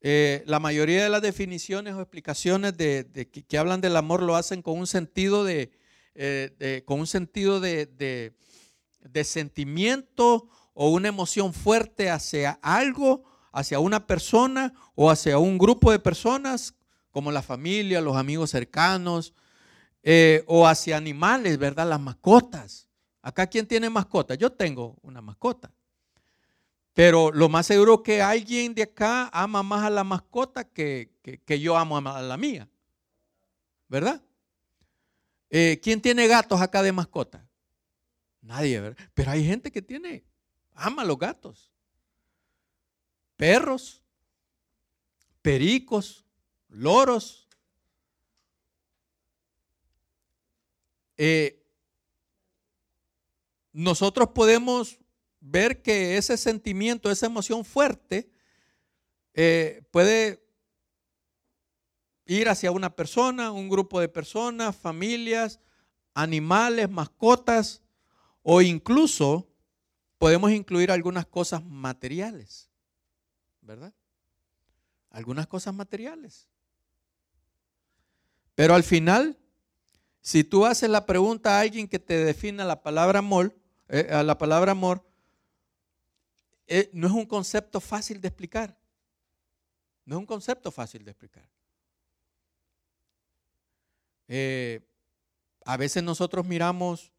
la 0.00 0.58
mayoría 0.58 1.04
de 1.04 1.10
las 1.10 1.20
definiciones 1.20 1.94
o 1.94 2.00
explicaciones 2.00 2.76
de, 2.76 3.28
que 3.46 3.58
hablan 3.58 3.82
del 3.82 3.96
amor 3.96 4.22
lo 4.22 4.36
hacen 4.36 4.62
con 4.62 4.78
un 4.78 4.86
sentido 4.86 5.44
de, 5.44 5.70
eh, 6.14 6.82
con 6.86 7.00
un 7.00 7.06
sentido 7.06 7.60
de, 7.60 8.32
sentimiento 9.22 10.48
o 10.74 10.90
una 10.90 11.08
emoción 11.08 11.54
fuerte 11.54 12.10
hacia 12.10 12.58
algo, 12.62 13.24
hacia 13.52 13.78
una 13.78 14.06
persona 14.06 14.74
o 14.94 15.10
hacia 15.10 15.38
un 15.38 15.56
grupo 15.56 15.90
de 15.90 15.98
personas, 15.98 16.74
como 17.10 17.32
la 17.32 17.42
familia, 17.42 18.00
los 18.00 18.16
amigos 18.16 18.50
cercanos, 18.50 19.32
eh, 20.02 20.44
o 20.46 20.66
hacia 20.66 20.96
animales, 20.96 21.56
¿verdad? 21.56 21.88
Las 21.88 22.00
mascotas. 22.00 22.88
Acá, 23.22 23.46
¿quién 23.46 23.66
tiene 23.66 23.88
mascota? 23.88 24.34
Yo 24.34 24.52
tengo 24.52 24.98
una 25.00 25.22
mascota. 25.22 25.72
Pero 26.92 27.32
lo 27.32 27.48
más 27.48 27.66
seguro 27.66 28.02
que 28.02 28.20
alguien 28.20 28.74
de 28.74 28.82
acá 28.82 29.30
ama 29.32 29.62
más 29.62 29.84
a 29.84 29.90
la 29.90 30.04
mascota 30.04 30.64
que, 30.64 31.10
que 31.44 31.60
yo 31.60 31.76
amo 31.76 31.96
a 31.96 32.22
la 32.22 32.36
mía. 32.36 32.68
¿Verdad? 33.88 34.22
Eh, 35.50 35.78
¿Quién 35.82 36.00
tiene 36.00 36.26
gatos 36.26 36.60
acá 36.60 36.82
de 36.82 36.90
mascota? 36.92 37.46
Nadie, 38.40 38.80
¿verdad? 38.80 39.08
Pero 39.14 39.30
hay 39.30 39.46
gente 39.46 39.70
que 39.70 39.82
tiene, 39.82 40.24
ama 40.74 41.04
los 41.04 41.18
gatos. 41.18 41.70
Perros, 43.36 44.02
pericos, 45.42 46.24
loros. 46.68 47.48
Eh, 51.16 51.64
nosotros 53.72 54.28
podemos 54.34 54.98
ver 55.40 55.82
que 55.82 56.16
ese 56.16 56.36
sentimiento, 56.36 57.10
esa 57.10 57.26
emoción 57.26 57.64
fuerte, 57.64 58.30
eh, 59.34 59.82
puede 59.90 60.44
ir 62.26 62.48
hacia 62.48 62.70
una 62.70 62.96
persona, 62.96 63.52
un 63.52 63.68
grupo 63.68 64.00
de 64.00 64.08
personas, 64.08 64.76
familias, 64.76 65.60
animales, 66.14 66.88
mascotas, 66.88 67.82
o 68.42 68.62
incluso 68.62 69.53
podemos 70.24 70.50
incluir 70.52 70.90
algunas 70.90 71.26
cosas 71.26 71.62
materiales, 71.62 72.70
¿verdad? 73.60 73.92
Algunas 75.10 75.46
cosas 75.46 75.74
materiales. 75.74 76.48
Pero 78.54 78.74
al 78.74 78.84
final, 78.84 79.38
si 80.22 80.42
tú 80.42 80.64
haces 80.64 80.88
la 80.88 81.04
pregunta 81.04 81.58
a 81.58 81.60
alguien 81.60 81.86
que 81.86 81.98
te 81.98 82.24
defina 82.24 82.64
la 82.64 82.82
palabra 82.82 83.18
amor, 83.18 83.54
eh, 83.86 84.22
la 84.24 84.38
palabra 84.38 84.72
amor, 84.72 85.06
eh, 86.68 86.88
no 86.94 87.06
es 87.06 87.12
un 87.12 87.26
concepto 87.26 87.78
fácil 87.78 88.18
de 88.22 88.28
explicar. 88.28 88.78
No 90.06 90.16
es 90.16 90.20
un 90.20 90.26
concepto 90.26 90.70
fácil 90.70 91.04
de 91.04 91.10
explicar. 91.10 91.46
Eh, 94.28 94.80
a 95.66 95.76
veces 95.76 96.02
nosotros 96.02 96.46
miramos 96.46 97.12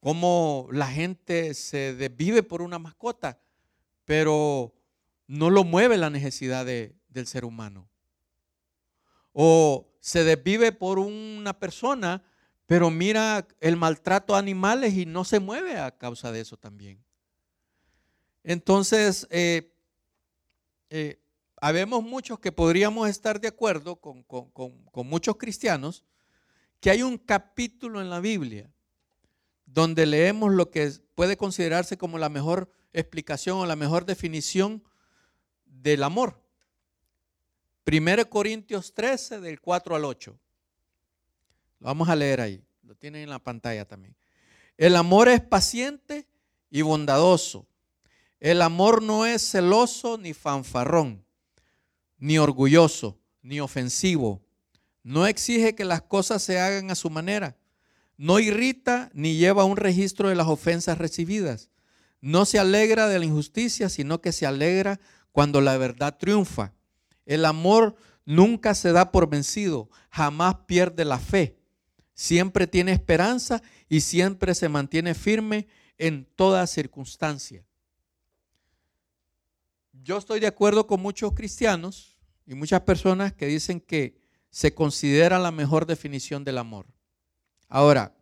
cómo 0.00 0.68
la 0.70 0.86
gente 0.86 1.54
se 1.54 1.94
desvive 1.94 2.42
por 2.42 2.62
una 2.62 2.78
mascota, 2.78 3.40
pero 4.04 4.74
no 5.26 5.50
lo 5.50 5.64
mueve 5.64 5.96
la 5.96 6.10
necesidad 6.10 6.64
del 6.64 7.26
ser 7.26 7.44
humano. 7.44 7.88
O 9.32 9.88
se 10.00 10.24
desvive 10.24 10.72
por 10.72 10.98
una 10.98 11.58
persona, 11.58 12.22
pero 12.66 12.90
mira 12.90 13.46
el 13.60 13.76
maltrato 13.76 14.34
a 14.34 14.38
animales 14.38 14.94
y 14.94 15.06
no 15.06 15.24
se 15.24 15.40
mueve 15.40 15.78
a 15.78 15.96
causa 15.96 16.32
de 16.32 16.40
eso 16.40 16.56
también. 16.56 17.02
Entonces, 18.44 19.26
eh, 19.30 19.74
eh, 20.90 21.20
habemos 21.60 22.02
muchos 22.02 22.38
que 22.38 22.52
podríamos 22.52 23.08
estar 23.08 23.40
de 23.40 23.48
acuerdo 23.48 23.96
con, 23.96 24.22
con 24.22 25.06
muchos 25.06 25.36
cristianos 25.36 26.04
que 26.80 26.90
hay 26.90 27.02
un 27.02 27.18
capítulo 27.18 28.00
en 28.00 28.08
la 28.08 28.20
Biblia 28.20 28.72
donde 29.72 30.06
leemos 30.06 30.52
lo 30.52 30.70
que 30.70 30.90
puede 31.14 31.36
considerarse 31.36 31.98
como 31.98 32.18
la 32.18 32.28
mejor 32.28 32.70
explicación 32.92 33.58
o 33.58 33.66
la 33.66 33.76
mejor 33.76 34.06
definición 34.06 34.82
del 35.66 36.02
amor. 36.02 36.40
1 37.86 38.28
Corintios 38.28 38.94
13, 38.94 39.40
del 39.40 39.60
4 39.60 39.96
al 39.96 40.04
8. 40.04 40.38
Lo 41.80 41.86
vamos 41.86 42.08
a 42.08 42.16
leer 42.16 42.40
ahí. 42.40 42.64
Lo 42.82 42.94
tienen 42.94 43.22
en 43.22 43.30
la 43.30 43.38
pantalla 43.38 43.86
también. 43.86 44.16
El 44.76 44.96
amor 44.96 45.28
es 45.28 45.40
paciente 45.40 46.26
y 46.70 46.82
bondadoso. 46.82 47.66
El 48.40 48.62
amor 48.62 49.02
no 49.02 49.26
es 49.26 49.50
celoso 49.50 50.16
ni 50.16 50.32
fanfarrón, 50.32 51.24
ni 52.18 52.38
orgulloso, 52.38 53.18
ni 53.42 53.60
ofensivo. 53.60 54.40
No 55.02 55.26
exige 55.26 55.74
que 55.74 55.84
las 55.84 56.02
cosas 56.02 56.42
se 56.42 56.58
hagan 56.58 56.90
a 56.90 56.94
su 56.94 57.10
manera. 57.10 57.56
No 58.18 58.40
irrita 58.40 59.10
ni 59.14 59.36
lleva 59.36 59.64
un 59.64 59.76
registro 59.76 60.28
de 60.28 60.34
las 60.34 60.48
ofensas 60.48 60.98
recibidas. 60.98 61.70
No 62.20 62.44
se 62.44 62.58
alegra 62.58 63.06
de 63.06 63.20
la 63.20 63.24
injusticia, 63.24 63.88
sino 63.88 64.20
que 64.20 64.32
se 64.32 64.44
alegra 64.44 65.00
cuando 65.30 65.60
la 65.60 65.78
verdad 65.78 66.18
triunfa. 66.18 66.74
El 67.26 67.44
amor 67.44 67.94
nunca 68.24 68.74
se 68.74 68.90
da 68.90 69.12
por 69.12 69.30
vencido, 69.30 69.88
jamás 70.10 70.56
pierde 70.66 71.04
la 71.04 71.20
fe. 71.20 71.60
Siempre 72.12 72.66
tiene 72.66 72.90
esperanza 72.92 73.62
y 73.88 74.00
siempre 74.00 74.56
se 74.56 74.68
mantiene 74.68 75.14
firme 75.14 75.68
en 75.96 76.26
toda 76.34 76.66
circunstancia. 76.66 77.64
Yo 79.92 80.18
estoy 80.18 80.40
de 80.40 80.48
acuerdo 80.48 80.88
con 80.88 81.00
muchos 81.00 81.34
cristianos 81.34 82.16
y 82.46 82.54
muchas 82.54 82.80
personas 82.80 83.32
que 83.32 83.46
dicen 83.46 83.80
que 83.80 84.18
se 84.50 84.74
considera 84.74 85.38
la 85.38 85.52
mejor 85.52 85.86
definición 85.86 86.42
del 86.42 86.58
amor. 86.58 86.86
Ahora, 87.68 88.14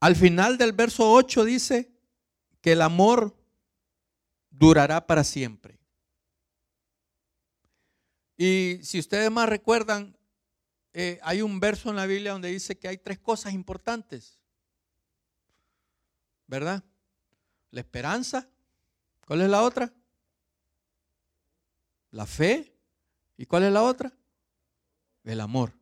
al 0.00 0.16
final 0.16 0.56
del 0.58 0.72
verso 0.72 1.12
8 1.12 1.44
dice 1.44 1.92
que 2.60 2.72
el 2.72 2.82
amor 2.82 3.36
durará 4.50 5.06
para 5.06 5.22
siempre. 5.22 5.78
Y 8.36 8.80
si 8.82 8.98
ustedes 8.98 9.30
más 9.30 9.48
recuerdan, 9.48 10.16
eh, 10.94 11.20
hay 11.22 11.42
un 11.42 11.60
verso 11.60 11.90
en 11.90 11.96
la 11.96 12.06
Biblia 12.06 12.32
donde 12.32 12.48
dice 12.48 12.78
que 12.78 12.88
hay 12.88 12.98
tres 12.98 13.18
cosas 13.18 13.52
importantes. 13.52 14.38
¿Verdad? 16.46 16.82
La 17.70 17.80
esperanza. 17.80 18.48
¿Cuál 19.26 19.42
es 19.42 19.50
la 19.50 19.62
otra? 19.62 19.92
La 22.10 22.26
fe. 22.26 22.74
¿Y 23.36 23.46
cuál 23.46 23.64
es 23.64 23.72
la 23.72 23.82
otra? 23.82 24.12
El 25.24 25.40
amor. 25.40 25.81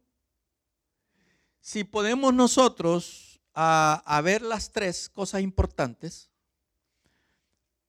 Si 1.60 1.84
podemos 1.84 2.32
nosotros 2.32 3.40
a, 3.54 4.20
ver 4.24 4.42
las 4.42 4.72
tres 4.72 5.08
cosas 5.08 5.42
importantes, 5.42 6.30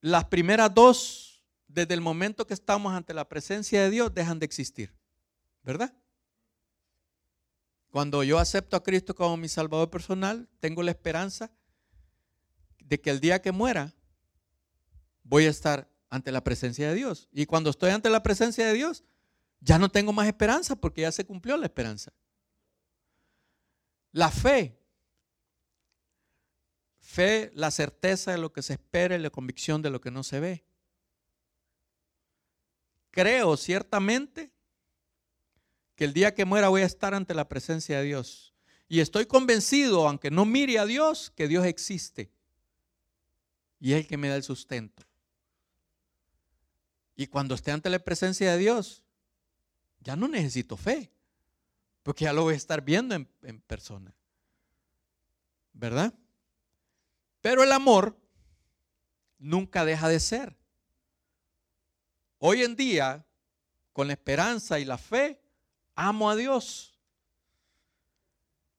las 0.02 0.26
primeras 0.26 0.74
dos, 0.74 1.44
desde 1.68 1.94
el 1.94 2.02
momento 2.02 2.46
que 2.46 2.54
estamos 2.54 2.94
ante 2.94 3.14
la 3.14 3.30
presencia 3.30 3.82
de 3.82 3.90
Dios, 3.90 4.14
dejan 4.14 4.40
de 4.40 4.46
existir. 4.46 4.94
¿Verdad? 5.64 5.94
Cuando 7.92 8.24
yo 8.24 8.40
acepto 8.40 8.76
a 8.76 8.84
Cristo 8.84 9.14
como 9.14 9.38
mi 9.38 9.48
Salvador 9.48 9.90
personal, 9.90 10.50
tengo 10.60 10.82
la 10.82 10.92
esperanza 10.92 11.52
de 12.80 13.00
que 13.00 13.10
el 13.10 13.20
día 13.20 13.42
que 13.42 13.52
muera 13.52 13.94
voy 15.24 15.46
a 15.46 15.50
estar 15.50 15.90
ante 16.10 16.32
la 16.32 16.44
presencia 16.44 16.90
de 16.90 16.96
Dios. 16.96 17.30
Y 17.32 17.46
cuando 17.46 17.70
estoy 17.70 17.92
ante 17.92 18.10
la 18.10 18.24
presencia 18.24 18.66
de 18.66 18.74
Dios, 18.74 19.04
ya 19.60 19.78
no 19.78 19.90
tengo 19.90 20.12
más 20.12 20.28
esperanza 20.28 20.76
porque 20.76 21.02
ya 21.02 21.12
se 21.12 21.26
cumplió 21.26 21.56
la 21.58 21.68
esperanza. 21.68 22.12
La 24.12 24.30
fe. 24.30 24.78
Fe, 27.00 27.52
la 27.56 27.72
certeza 27.72 28.32
de 28.32 28.38
lo 28.38 28.54
que 28.54 28.62
se 28.62 28.74
espera 28.74 29.16
y 29.16 29.20
la 29.20 29.30
convicción 29.30 29.82
de 29.82 29.90
lo 29.90 30.00
que 30.00 30.12
no 30.12 30.24
se 30.24 30.40
ve. 30.40 30.64
Creo 33.12 33.58
ciertamente 33.58 34.52
que 35.96 36.06
el 36.06 36.14
día 36.14 36.34
que 36.34 36.46
muera 36.46 36.70
voy 36.70 36.82
a 36.82 36.86
estar 36.86 37.14
ante 37.14 37.34
la 37.34 37.50
presencia 37.50 38.00
de 38.00 38.06
Dios. 38.06 38.54
Y 38.88 39.00
estoy 39.00 39.26
convencido, 39.26 40.08
aunque 40.08 40.32
no 40.32 40.46
mire 40.46 40.80
a 40.80 40.86
Dios, 40.86 41.32
que 41.32 41.48
Dios 41.48 41.66
existe. 41.66 42.32
Y 43.80 43.94
es 43.94 44.02
el 44.02 44.08
que 44.08 44.18
me 44.18 44.30
da 44.30 44.36
el 44.36 44.44
sustento. 44.44 45.04
Y 47.16 47.28
cuando 47.28 47.56
esté 47.56 47.72
ante 47.72 47.90
la 47.90 48.00
presencia 48.00 48.52
de 48.52 48.58
Dios, 48.58 49.04
ya 50.00 50.16
no 50.16 50.28
necesito 50.28 50.76
fe, 50.78 51.12
porque 52.04 52.26
ya 52.26 52.34
lo 52.34 52.44
voy 52.44 52.54
a 52.56 52.58
estar 52.58 52.82
viendo 52.82 53.16
en, 53.16 53.62
persona. 53.62 54.16
¿Verdad? 55.74 56.14
Pero 57.42 57.64
el 57.64 57.72
amor 57.72 58.18
nunca 59.38 59.86
deja 59.86 60.08
de 60.08 60.20
ser. 60.20 60.56
Hoy 62.38 62.64
en 62.64 62.76
día, 62.76 63.26
con 63.94 64.08
la 64.08 64.14
esperanza 64.14 64.80
y 64.80 64.86
la 64.86 64.98
fe, 64.98 65.40
amo 65.96 66.30
a 66.30 66.36
Dios. 66.36 67.00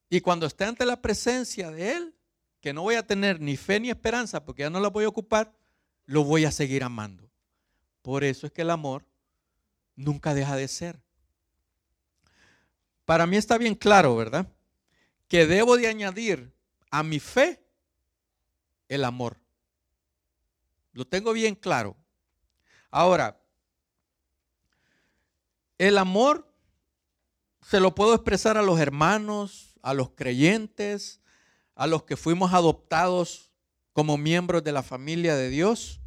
Y 0.09 0.21
cuando 0.21 0.45
esté 0.45 0.65
ante 0.65 0.85
la 0.85 1.01
presencia 1.01 1.71
de 1.71 1.93
Él, 1.93 2.15
que 2.59 2.73
no 2.73 2.83
voy 2.83 2.95
a 2.95 3.07
tener 3.07 3.41
ni 3.41 3.57
fe 3.57 3.79
ni 3.79 3.89
esperanza 3.89 4.45
porque 4.45 4.61
ya 4.61 4.69
no 4.69 4.79
la 4.79 4.89
voy 4.89 5.05
a 5.05 5.09
ocupar, 5.09 5.53
lo 6.05 6.23
voy 6.23 6.45
a 6.45 6.51
seguir 6.51 6.83
amando. 6.83 7.29
Por 8.01 8.23
eso 8.23 8.47
es 8.47 8.53
que 8.53 8.61
el 8.61 8.69
amor 8.69 9.05
nunca 9.95 10.33
deja 10.33 10.55
de 10.55 10.67
ser. 10.67 11.01
Para 13.05 13.27
mí 13.27 13.37
está 13.37 13.57
bien 13.57 13.75
claro, 13.75 14.15
¿verdad? 14.15 14.47
Que 15.27 15.45
debo 15.45 15.77
de 15.77 15.87
añadir 15.87 16.53
a 16.89 17.03
mi 17.03 17.19
fe 17.19 17.63
el 18.87 19.03
amor. 19.03 19.37
Lo 20.93 21.05
tengo 21.05 21.33
bien 21.33 21.55
claro. 21.55 21.97
Ahora, 22.91 23.41
el 25.77 25.97
amor 25.97 26.47
se 27.61 27.79
lo 27.79 27.95
puedo 27.95 28.13
expresar 28.13 28.57
a 28.57 28.61
los 28.61 28.79
hermanos, 28.79 29.75
a 29.81 29.93
los 29.93 30.11
creyentes, 30.11 31.21
a 31.75 31.87
los 31.87 32.03
que 32.03 32.15
fuimos 32.15 32.53
adoptados 32.53 33.51
como 33.91 34.17
miembros 34.17 34.63
de 34.63 34.71
la 34.71 34.83
familia 34.83 35.35
de 35.35 35.49
Dios. 35.49 35.99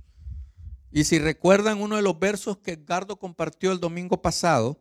Y 0.93 1.05
si 1.05 1.19
recuerdan 1.19 1.81
uno 1.81 1.97
de 1.97 2.03
los 2.03 2.19
versos 2.19 2.59
que 2.59 2.73
Edgardo 2.73 3.17
compartió 3.17 3.73
el 3.73 3.81
domingo 3.81 4.23
pasado, 4.23 4.81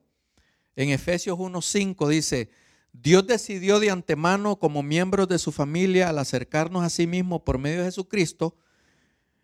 en 0.76 0.90
Efesios 0.90 1.38
1.5 1.38 2.08
dice, 2.10 2.50
Dios 2.92 3.26
decidió 3.28 3.80
de 3.80 3.92
antemano 3.92 4.58
como 4.58 4.84
miembros 4.84 5.28
de 5.28 5.40
su 5.40 5.52
familia 5.52 6.10
al 6.10 6.20
acercarnos 6.20 6.84
a 6.84 6.90
sí 6.90 7.08
mismo 7.08 7.44
por 7.44 7.58
medio 7.58 7.80
de 7.80 7.86
Jesucristo, 7.86 8.58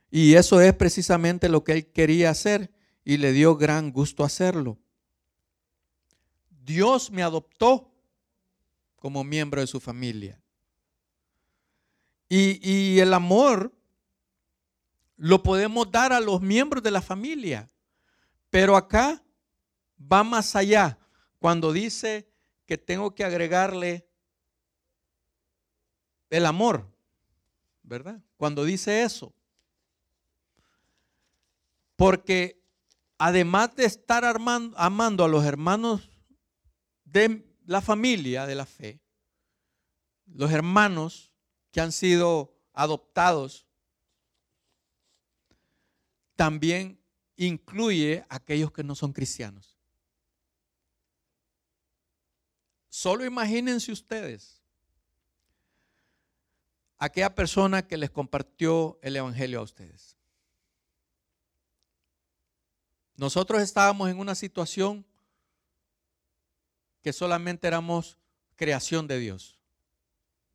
y 0.09 0.33
eso 0.33 0.59
es 0.59 0.73
precisamente 0.73 1.49
lo 1.49 1.63
que 1.63 1.73
Él 1.73 1.91
quería 1.91 2.29
hacer, 2.29 2.71
y 3.03 3.17
le 3.17 3.31
dio 3.31 3.55
gran 3.55 3.91
gusto 3.91 4.23
hacerlo. 4.23 4.77
Dios 6.49 7.11
me 7.11 7.23
adoptó 7.23 7.91
como 8.95 9.23
miembro 9.23 9.61
de 9.61 9.67
su 9.67 9.79
familia. 9.79 10.39
Y, 12.29 12.59
y, 12.61 12.99
el 12.99 13.13
amor 13.13 13.73
lo 15.17 15.43
podemos 15.43 15.91
dar 15.91 16.13
a 16.13 16.19
los 16.19 16.41
miembros 16.41 16.83
de 16.83 16.91
la 16.91 17.01
familia. 17.01 17.69
Pero 18.49 18.77
acá 18.77 19.21
va 19.99 20.23
más 20.23 20.55
allá. 20.55 21.00
Cuando 21.41 21.73
dice 21.73 22.31
que 22.67 22.77
tengo 22.77 23.15
que 23.15 23.23
agregarle 23.23 24.07
el 26.29 26.45
amor, 26.45 26.87
¿verdad? 27.81 28.21
Cuando 28.37 28.63
dice 28.63 29.01
eso. 29.01 29.33
Porque 31.95 32.63
además 33.17 33.75
de 33.75 33.85
estar 33.85 34.23
amando 34.23 35.25
a 35.25 35.27
los 35.27 35.43
hermanos 35.43 36.11
de 37.05 37.43
la 37.65 37.81
familia 37.81 38.45
de 38.45 38.53
la 38.53 38.67
fe, 38.67 39.01
los 40.27 40.51
hermanos 40.51 41.33
que 41.71 41.81
han 41.81 41.91
sido 41.91 42.55
adoptados, 42.71 43.65
también 46.35 47.03
incluye 47.35 48.23
a 48.29 48.35
aquellos 48.35 48.71
que 48.71 48.83
no 48.83 48.93
son 48.93 49.11
cristianos. 49.11 49.70
Solo 52.91 53.23
imagínense 53.23 53.89
ustedes 53.89 54.61
aquella 56.97 57.33
persona 57.33 57.87
que 57.87 57.95
les 57.95 58.11
compartió 58.11 58.99
el 59.01 59.15
Evangelio 59.15 59.61
a 59.61 59.63
ustedes. 59.63 60.17
Nosotros 63.15 63.61
estábamos 63.61 64.09
en 64.09 64.19
una 64.19 64.35
situación 64.35 65.05
que 67.01 67.13
solamente 67.13 67.65
éramos 67.65 68.17
creación 68.57 69.07
de 69.07 69.19
Dios. 69.19 69.57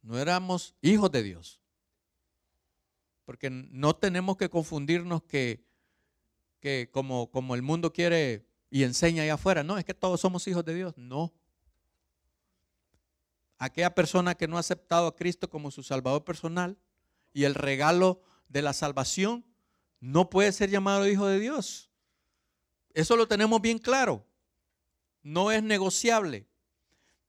No 0.02 0.18
éramos 0.18 0.74
hijos 0.82 1.10
de 1.10 1.22
Dios. 1.22 1.58
Porque 3.24 3.48
no 3.48 3.96
tenemos 3.96 4.36
que 4.36 4.50
confundirnos 4.50 5.22
que, 5.22 5.64
que 6.60 6.90
como, 6.92 7.30
como 7.30 7.54
el 7.54 7.62
mundo 7.62 7.94
quiere 7.94 8.46
y 8.68 8.82
enseña 8.82 9.22
allá 9.22 9.34
afuera, 9.34 9.64
no, 9.64 9.78
es 9.78 9.86
que 9.86 9.94
todos 9.94 10.20
somos 10.20 10.46
hijos 10.46 10.66
de 10.66 10.74
Dios. 10.74 10.98
No 10.98 11.32
aquella 13.58 13.94
persona 13.94 14.34
que 14.34 14.48
no 14.48 14.56
ha 14.56 14.60
aceptado 14.60 15.06
a 15.06 15.16
Cristo 15.16 15.48
como 15.48 15.70
su 15.70 15.82
Salvador 15.82 16.24
personal 16.24 16.78
y 17.32 17.44
el 17.44 17.54
regalo 17.54 18.22
de 18.48 18.62
la 18.62 18.72
salvación, 18.72 19.44
no 20.00 20.30
puede 20.30 20.52
ser 20.52 20.70
llamado 20.70 21.08
hijo 21.08 21.26
de 21.26 21.38
Dios. 21.38 21.90
Eso 22.94 23.16
lo 23.16 23.28
tenemos 23.28 23.60
bien 23.60 23.78
claro. 23.78 24.26
No 25.22 25.50
es 25.50 25.62
negociable. 25.62 26.46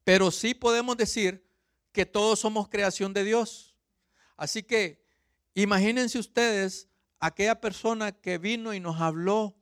Pero 0.03 0.31
sí 0.31 0.53
podemos 0.53 0.95
decir 0.95 1.45
que 1.91 2.05
todos 2.05 2.39
somos 2.39 2.69
creación 2.69 3.13
de 3.13 3.23
Dios. 3.23 3.75
Así 4.37 4.63
que 4.63 5.03
imagínense 5.55 6.19
ustedes 6.19 6.87
aquella 7.19 7.59
persona 7.59 8.11
que 8.11 8.37
vino 8.37 8.73
y 8.73 8.79
nos 8.79 9.01
habló 9.01 9.57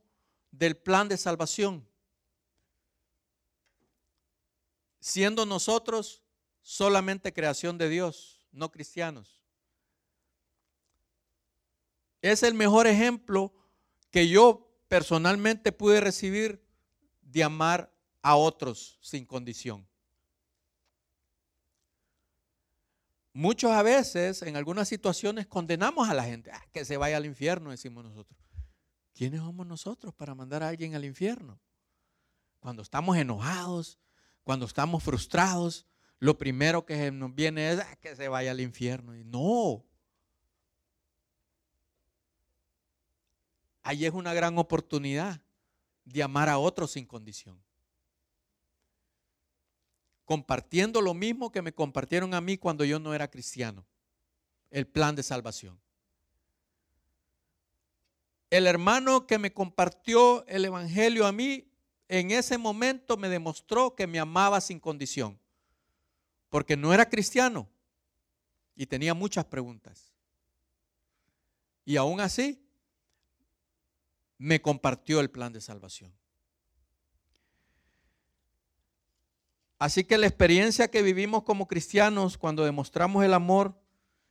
del 0.50 0.76
plan 0.76 1.08
de 1.08 1.16
salvación. 1.16 1.88
Siendo 5.00 5.46
nosotros 5.46 6.22
solamente 6.66 7.32
creación 7.32 7.78
de 7.78 7.88
Dios, 7.88 8.44
no 8.50 8.72
cristianos. 8.72 9.40
Es 12.22 12.42
el 12.42 12.54
mejor 12.54 12.88
ejemplo 12.88 13.54
que 14.10 14.28
yo 14.28 14.76
personalmente 14.88 15.70
pude 15.70 16.00
recibir 16.00 16.66
de 17.22 17.44
amar 17.44 17.94
a 18.20 18.34
otros 18.34 18.98
sin 19.00 19.24
condición. 19.26 19.86
Muchos 23.32 23.70
a 23.70 23.82
veces, 23.84 24.42
en 24.42 24.56
algunas 24.56 24.88
situaciones, 24.88 25.46
condenamos 25.46 26.08
a 26.08 26.14
la 26.14 26.24
gente, 26.24 26.50
ah, 26.50 26.66
que 26.72 26.84
se 26.84 26.96
vaya 26.96 27.16
al 27.16 27.26
infierno, 27.26 27.70
decimos 27.70 28.02
nosotros. 28.02 28.40
¿Quiénes 29.14 29.40
somos 29.40 29.68
nosotros 29.68 30.12
para 30.14 30.34
mandar 30.34 30.64
a 30.64 30.68
alguien 30.68 30.96
al 30.96 31.04
infierno? 31.04 31.60
Cuando 32.58 32.82
estamos 32.82 33.16
enojados, 33.16 34.00
cuando 34.42 34.66
estamos 34.66 35.04
frustrados, 35.04 35.86
lo 36.18 36.38
primero 36.38 36.86
que 36.86 37.10
nos 37.10 37.34
viene 37.34 37.70
es 37.70 37.80
ah, 37.80 37.96
que 37.96 38.16
se 38.16 38.28
vaya 38.28 38.50
al 38.50 38.60
infierno. 38.60 39.14
Y 39.14 39.24
no. 39.24 39.84
Ahí 43.82 44.06
es 44.06 44.12
una 44.12 44.34
gran 44.34 44.58
oportunidad 44.58 45.40
de 46.04 46.22
amar 46.22 46.48
a 46.48 46.58
otros 46.58 46.92
sin 46.92 47.06
condición. 47.06 47.62
Compartiendo 50.24 51.00
lo 51.00 51.14
mismo 51.14 51.52
que 51.52 51.62
me 51.62 51.72
compartieron 51.72 52.34
a 52.34 52.40
mí 52.40 52.56
cuando 52.56 52.84
yo 52.84 52.98
no 52.98 53.14
era 53.14 53.30
cristiano. 53.30 53.86
El 54.70 54.86
plan 54.86 55.14
de 55.14 55.22
salvación. 55.22 55.78
El 58.50 58.66
hermano 58.66 59.26
que 59.26 59.38
me 59.38 59.52
compartió 59.52 60.44
el 60.46 60.64
Evangelio 60.64 61.26
a 61.26 61.32
mí, 61.32 61.68
en 62.08 62.30
ese 62.30 62.58
momento 62.58 63.16
me 63.16 63.28
demostró 63.28 63.94
que 63.94 64.06
me 64.06 64.18
amaba 64.18 64.60
sin 64.60 64.80
condición 64.80 65.38
porque 66.48 66.76
no 66.76 66.92
era 66.92 67.08
cristiano 67.08 67.68
y 68.74 68.86
tenía 68.86 69.14
muchas 69.14 69.44
preguntas. 69.44 70.12
Y 71.84 71.96
aún 71.96 72.20
así, 72.20 72.62
me 74.38 74.60
compartió 74.60 75.20
el 75.20 75.30
plan 75.30 75.52
de 75.52 75.60
salvación. 75.60 76.12
Así 79.78 80.04
que 80.04 80.16
la 80.18 80.26
experiencia 80.26 80.88
que 80.88 81.02
vivimos 81.02 81.42
como 81.42 81.66
cristianos 81.66 82.38
cuando 82.38 82.64
demostramos 82.64 83.24
el 83.24 83.34
amor 83.34 83.78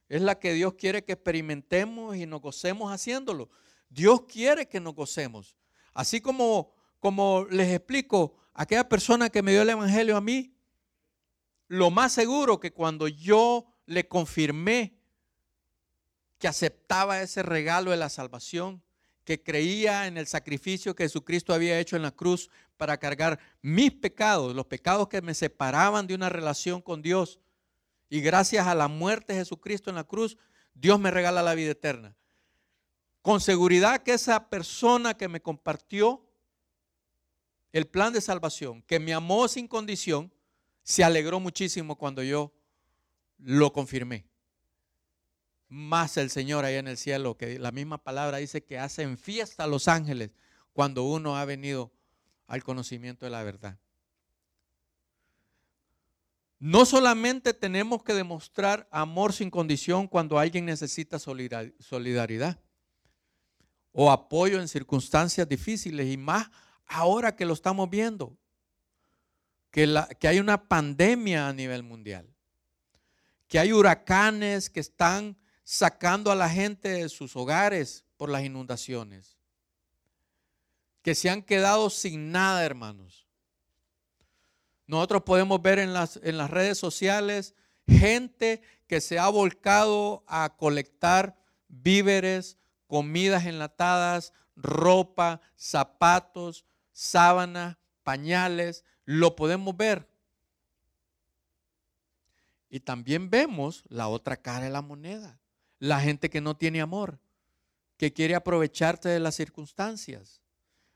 es 0.09 0.21
la 0.21 0.39
que 0.39 0.53
Dios 0.53 0.73
quiere 0.73 1.03
que 1.03 1.13
experimentemos 1.13 2.15
y 2.15 2.25
nos 2.25 2.41
gocemos 2.41 2.91
haciéndolo. 2.91 3.49
Dios 3.89 4.21
quiere 4.23 4.67
que 4.67 4.79
nos 4.79 4.95
gocemos. 4.95 5.55
Así 5.93 6.19
como, 6.19 6.73
como 6.99 7.45
les 7.49 7.71
explico, 7.71 8.35
aquella 8.53 8.89
persona 8.89 9.29
que 9.29 9.41
me 9.41 9.51
dio 9.51 9.61
el 9.61 9.69
Evangelio 9.69 10.17
a 10.17 10.21
mí, 10.21 10.54
lo 11.67 11.91
más 11.91 12.13
seguro 12.13 12.59
que 12.59 12.71
cuando 12.71 13.07
yo 13.07 13.65
le 13.85 14.07
confirmé 14.07 14.97
que 16.37 16.47
aceptaba 16.47 17.21
ese 17.21 17.43
regalo 17.43 17.91
de 17.91 17.97
la 17.97 18.09
salvación, 18.09 18.83
que 19.23 19.41
creía 19.41 20.05
en 20.05 20.17
el 20.17 20.27
sacrificio 20.27 20.95
que 20.95 21.03
Jesucristo 21.03 21.53
había 21.53 21.79
hecho 21.79 21.95
en 21.95 22.03
la 22.03 22.11
cruz 22.11 22.49
para 22.77 22.97
cargar 22.97 23.39
mis 23.61 23.91
pecados, 23.91 24.55
los 24.55 24.67
pecados 24.67 25.07
que 25.07 25.21
me 25.21 25.33
separaban 25.33 26.05
de 26.05 26.13
una 26.13 26.29
relación 26.29 26.81
con 26.81 27.01
Dios. 27.01 27.39
Y 28.09 28.21
gracias 28.21 28.67
a 28.67 28.75
la 28.75 28.87
muerte 28.87 29.33
de 29.33 29.39
Jesucristo 29.39 29.89
en 29.89 29.95
la 29.95 30.03
cruz, 30.03 30.37
Dios 30.75 30.99
me 30.99 31.09
regala 31.09 31.41
la 31.41 31.55
vida 31.55 31.71
eterna. 31.71 32.15
Con 33.23 33.41
seguridad 33.41 34.03
que 34.03 34.13
esa 34.13 34.49
persona 34.49 35.17
que 35.17 35.27
me 35.27 35.41
compartió 35.41 36.23
el 37.71 37.87
plan 37.87 38.13
de 38.13 38.21
salvación, 38.21 38.83
que 38.83 38.99
me 38.99 39.13
amó 39.13 39.47
sin 39.47 39.67
condición, 39.67 40.31
se 40.85 41.03
alegró 41.03 41.39
muchísimo 41.39 41.97
cuando 41.97 42.21
yo 42.21 42.53
lo 43.39 43.73
confirmé. 43.73 44.27
Más 45.67 46.15
el 46.15 46.29
Señor 46.29 46.63
ahí 46.63 46.75
en 46.75 46.87
el 46.87 46.95
cielo, 46.95 47.35
que 47.35 47.57
la 47.57 47.71
misma 47.71 48.03
palabra 48.03 48.37
dice 48.37 48.63
que 48.63 48.77
hacen 48.77 49.17
fiesta 49.17 49.63
a 49.63 49.67
los 49.67 49.87
ángeles 49.87 50.29
cuando 50.73 51.03
uno 51.03 51.37
ha 51.37 51.45
venido 51.45 51.91
al 52.45 52.63
conocimiento 52.63 53.25
de 53.25 53.31
la 53.31 53.41
verdad. 53.41 53.79
No 56.59 56.85
solamente 56.85 57.55
tenemos 57.55 58.03
que 58.03 58.13
demostrar 58.13 58.87
amor 58.91 59.33
sin 59.33 59.49
condición 59.49 60.07
cuando 60.07 60.37
alguien 60.37 60.65
necesita 60.65 61.17
solidaridad 61.17 62.59
o 63.91 64.11
apoyo 64.11 64.61
en 64.61 64.67
circunstancias 64.67 65.49
difíciles 65.49 66.07
y 66.13 66.17
más 66.17 66.47
ahora 66.85 67.35
que 67.35 67.45
lo 67.45 67.53
estamos 67.53 67.89
viendo 67.89 68.37
que, 69.75 70.27
hay 70.29 70.39
una 70.39 70.69
pandemia 70.69 71.49
a 71.49 71.53
nivel 71.53 71.83
mundial, 71.83 72.33
que 73.45 73.59
hay 73.59 73.73
huracanes 73.73 74.69
que 74.69 74.79
están 74.79 75.37
sacando 75.65 76.31
a 76.31 76.35
la 76.35 76.49
gente 76.49 76.87
de 76.87 77.09
sus 77.09 77.35
hogares 77.35 78.05
por 78.15 78.29
las 78.29 78.45
inundaciones, 78.45 79.37
que 81.01 81.13
se 81.13 81.29
han 81.29 81.41
quedado 81.41 81.89
sin 81.89 82.31
nada, 82.31 82.63
hermanos. 82.63 83.27
Nosotros 84.87 85.23
podemos 85.23 85.61
ver 85.61 85.79
en 85.79 85.91
las, 85.91 86.21
en 86.23 86.37
las 86.37 86.49
redes 86.49 86.77
sociales 86.77 87.53
gente 87.85 88.61
que 88.87 89.01
se 89.01 89.19
ha 89.19 89.27
volcado 89.27 90.23
a 90.25 90.55
colectar 90.55 91.37
víveres, 91.67 92.57
comidas 92.87 93.45
enlatadas, 93.45 94.31
ropa, 94.55 95.41
zapatos, 95.57 96.63
sábanas, 96.93 97.75
pañales, 98.03 98.85
lo 99.05 99.35
podemos 99.35 99.75
ver. 99.77 100.07
Y 102.69 102.79
también 102.79 103.29
vemos 103.29 103.83
la 103.87 104.07
otra 104.07 104.35
cara 104.35 104.65
de 104.65 104.71
la 104.71 104.81
moneda. 104.81 105.39
La 105.79 105.99
gente 106.01 106.29
que 106.29 106.41
no 106.41 106.57
tiene 106.57 106.81
amor, 106.81 107.19
que 107.97 108.11
quiere 108.11 108.35
aprovecharse 108.35 109.09
de 109.09 109.19
las 109.19 109.35
circunstancias. 109.35 110.41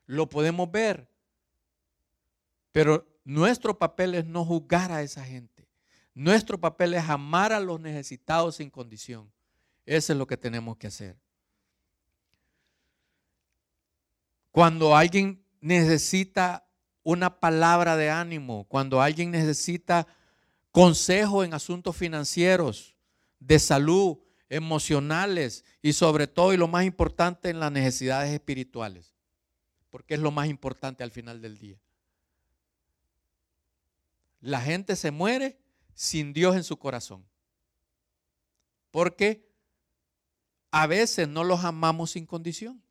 lo 0.06 0.28
podemos 0.28 0.72
ver. 0.72 1.08
Pero 2.72 3.08
nuestro 3.24 3.78
papel 3.78 4.16
es 4.16 4.26
no 4.26 4.44
juzgar 4.44 4.92
a 4.92 5.04
esa 5.04 5.24
gente. 5.24 5.68
Nuestro 6.16 6.60
papel 6.60 6.96
es 6.96 7.08
amar 7.08 7.54
a 7.54 7.60
los 7.60 7.80
necesitados 7.80 8.56
sin 8.56 8.72
condición. 8.72 9.32
Eso 9.86 10.14
es 10.14 10.20
lo 10.20 10.26
que 10.26 10.36
tenemos 10.36 10.78
que 10.78 10.88
hacer. 10.88 11.16
Cuando 14.52 14.96
alguien 14.96 15.44
necesita 15.62 16.69
una 17.10 17.40
palabra 17.40 17.98
de 17.98 18.12
ánimo, 18.12 18.66
cuando 18.66 19.02
alguien 19.02 19.32
necesita 19.32 20.06
consejo 20.72 21.44
en 21.44 21.56
asuntos 21.56 21.96
financieros, 21.96 22.96
de 23.40 23.58
salud, 23.58 24.20
emocionales 24.48 25.66
y 25.82 25.94
sobre 25.94 26.28
todo 26.28 26.54
y 26.54 26.58
lo 26.58 26.68
más 26.68 26.86
importante 26.86 27.50
en 27.50 27.60
las 27.60 27.72
necesidades 27.72 28.32
espirituales, 28.32 29.16
porque 29.90 30.14
es 30.14 30.20
lo 30.20 30.30
más 30.30 30.50
importante 30.50 31.04
al 31.04 31.10
final 31.10 31.42
del 31.42 31.58
día. 31.58 31.82
La 34.40 34.62
gente 34.62 34.96
se 34.96 35.10
muere 35.10 35.60
sin 35.96 36.32
Dios 36.32 36.56
en 36.56 36.64
su 36.64 36.78
corazón, 36.78 37.26
porque 38.92 39.50
a 40.70 40.86
veces 40.86 41.28
no 41.28 41.44
los 41.44 41.64
amamos 41.64 42.12
sin 42.12 42.28
condición. 42.28 42.84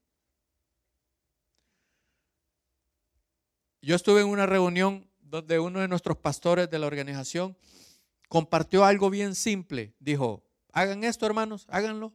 Yo 3.88 3.96
estuve 3.96 4.20
en 4.20 4.28
una 4.28 4.44
reunión 4.44 5.08
donde 5.22 5.58
uno 5.58 5.80
de 5.80 5.88
nuestros 5.88 6.18
pastores 6.18 6.68
de 6.68 6.78
la 6.78 6.86
organización 6.86 7.56
compartió 8.28 8.84
algo 8.84 9.08
bien 9.08 9.34
simple. 9.34 9.94
Dijo, 9.98 10.44
hagan 10.74 11.04
esto 11.04 11.24
hermanos, 11.24 11.64
háganlo. 11.70 12.12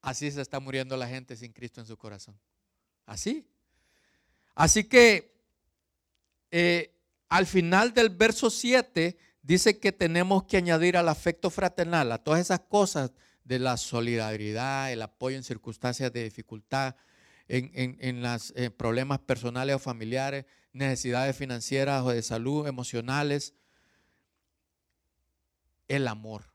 Así 0.00 0.30
se 0.30 0.42
está 0.42 0.60
muriendo 0.60 0.96
la 0.96 1.08
gente 1.08 1.34
sin 1.34 1.52
Cristo 1.52 1.80
en 1.80 1.88
su 1.88 1.96
corazón. 1.96 2.38
Así. 3.04 3.44
Así 4.54 4.84
que 4.84 5.36
eh, 6.52 6.94
al 7.28 7.46
final 7.46 7.92
del 7.92 8.10
verso 8.10 8.48
7 8.48 9.18
dice 9.42 9.80
que 9.80 9.90
tenemos 9.90 10.44
que 10.44 10.56
añadir 10.56 10.96
al 10.96 11.08
afecto 11.08 11.50
fraternal, 11.50 12.12
a 12.12 12.22
todas 12.22 12.42
esas 12.42 12.60
cosas 12.60 13.10
de 13.46 13.60
la 13.60 13.76
solidaridad, 13.76 14.92
el 14.92 15.02
apoyo 15.02 15.36
en 15.36 15.44
circunstancias 15.44 16.12
de 16.12 16.24
dificultad, 16.24 16.96
en, 17.48 18.20
los 18.20 18.52
eh, 18.56 18.70
problemas 18.70 19.20
personales 19.20 19.76
o 19.76 19.78
familiares, 19.78 20.46
necesidades 20.72 21.36
financieras 21.36 22.02
o 22.02 22.10
de 22.10 22.22
salud, 22.22 22.66
emocionales, 22.66 23.54
el 25.86 26.08
amor. 26.08 26.52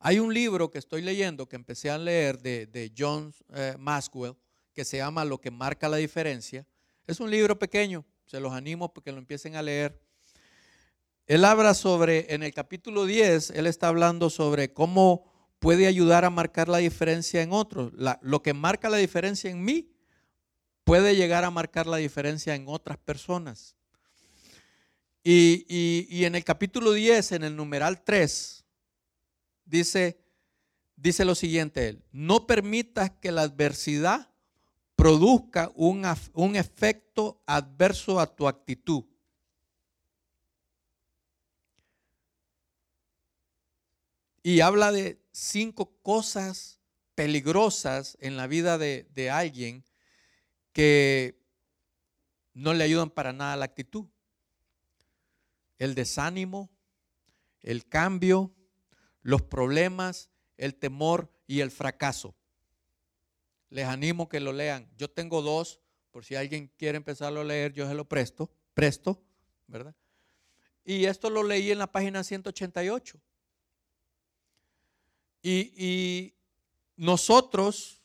Hay 0.00 0.18
un 0.18 0.34
libro 0.34 0.68
que 0.68 0.78
estoy 0.78 1.02
leyendo, 1.02 1.48
que 1.48 1.54
empecé 1.54 1.90
a 1.90 1.98
leer 1.98 2.40
de, 2.40 2.92
John 2.96 3.32
eh, 3.54 3.76
Maxwell, 3.78 4.34
que 4.72 4.84
se 4.84 4.96
llama 4.96 5.24
Lo 5.24 5.40
que 5.40 5.52
marca 5.52 5.88
la 5.88 5.96
diferencia. 5.98 6.66
Es 7.06 7.20
un 7.20 7.30
libro 7.30 7.56
pequeño, 7.56 8.04
se 8.26 8.40
los 8.40 8.52
animo 8.52 8.92
porque 8.92 9.12
lo 9.12 9.18
empiecen 9.18 9.54
a 9.54 9.62
leer. 9.62 10.00
Él 11.28 11.44
habla 11.44 11.74
sobre, 11.74 12.34
en 12.34 12.42
el 12.42 12.54
capítulo 12.54 13.04
10, 13.04 13.50
él 13.50 13.66
está 13.66 13.88
hablando 13.88 14.30
sobre 14.30 14.72
cómo 14.72 15.30
puede 15.58 15.86
ayudar 15.86 16.24
a 16.24 16.30
marcar 16.30 16.68
la 16.70 16.78
diferencia 16.78 17.42
en 17.42 17.52
otros. 17.52 17.92
lo 18.22 18.42
que 18.42 18.54
marca 18.54 18.88
la 18.88 18.96
diferencia 18.96 19.50
en 19.50 19.62
mí 19.62 19.92
puede 20.84 21.16
llegar 21.16 21.44
a 21.44 21.50
marcar 21.50 21.86
la 21.86 21.98
diferencia 21.98 22.54
en 22.54 22.64
otras 22.66 22.96
personas. 22.96 23.76
Y, 25.22 25.66
y 26.08 26.24
en 26.24 26.34
el 26.34 26.44
capítulo 26.44 26.92
10, 26.92 27.32
en 27.32 27.44
el 27.44 27.54
numeral 27.54 28.02
3, 28.02 28.64
dice, 29.66 30.18
dice 30.96 31.26
lo 31.26 31.34
siguiente, 31.34 31.90
él, 31.90 32.02
no 32.10 32.46
permitas 32.46 33.10
que 33.10 33.32
la 33.32 33.42
adversidad 33.42 34.30
produzca 34.96 35.72
un, 35.74 36.06
un 36.32 36.56
efecto 36.56 37.42
adverso 37.44 38.18
a 38.18 38.34
tu 38.34 38.48
actitud. 38.48 39.04
Y 44.48 44.62
habla 44.62 44.92
de 44.92 45.20
cinco 45.30 46.00
cosas 46.00 46.80
peligrosas 47.14 48.16
en 48.18 48.38
la 48.38 48.46
vida 48.46 48.78
de, 48.78 49.30
alguien 49.30 49.84
que 50.72 51.38
no 52.54 52.72
le 52.72 52.82
ayudan 52.82 53.10
para 53.10 53.34
nada 53.34 53.56
la 53.56 53.66
actitud. 53.66 54.06
El 55.78 55.94
desánimo, 55.94 56.70
el 57.60 57.86
cambio, 57.86 58.54
los 59.20 59.42
problemas, 59.42 60.30
el 60.56 60.74
temor 60.74 61.30
y 61.46 61.60
el 61.60 61.70
fracaso. 61.70 62.34
Les 63.68 63.84
animo 63.84 64.30
que 64.30 64.40
lo 64.40 64.54
lean. 64.54 64.88
Yo 64.96 65.10
tengo 65.10 65.42
dos, 65.42 65.78
por 66.10 66.24
si 66.24 66.36
alguien 66.36 66.72
quiere 66.78 66.96
empezarlo 66.96 67.42
a 67.42 67.44
leer, 67.44 67.74
yo 67.74 67.86
se 67.86 67.92
lo 67.92 68.08
presto, 68.08 68.50
presto, 68.72 69.22
¿verdad? 69.66 69.94
Y 70.86 71.04
esto 71.04 71.28
lo 71.28 71.42
leí 71.42 71.70
en 71.70 71.80
la 71.80 71.92
página 71.92 72.24
188. 72.24 73.20
Y, 75.42 76.34
nosotros, 76.96 78.02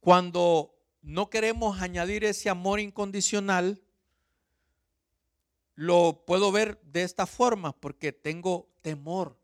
cuando 0.00 0.74
no 1.02 1.28
queremos 1.28 1.82
añadir 1.82 2.24
ese 2.24 2.48
amor 2.48 2.80
incondicional, 2.80 3.82
lo 5.74 6.24
puedo 6.26 6.50
ver 6.50 6.80
de 6.82 7.02
esta 7.02 7.26
forma, 7.26 7.78
porque 7.78 8.12
tengo 8.12 8.70
temor 8.80 9.38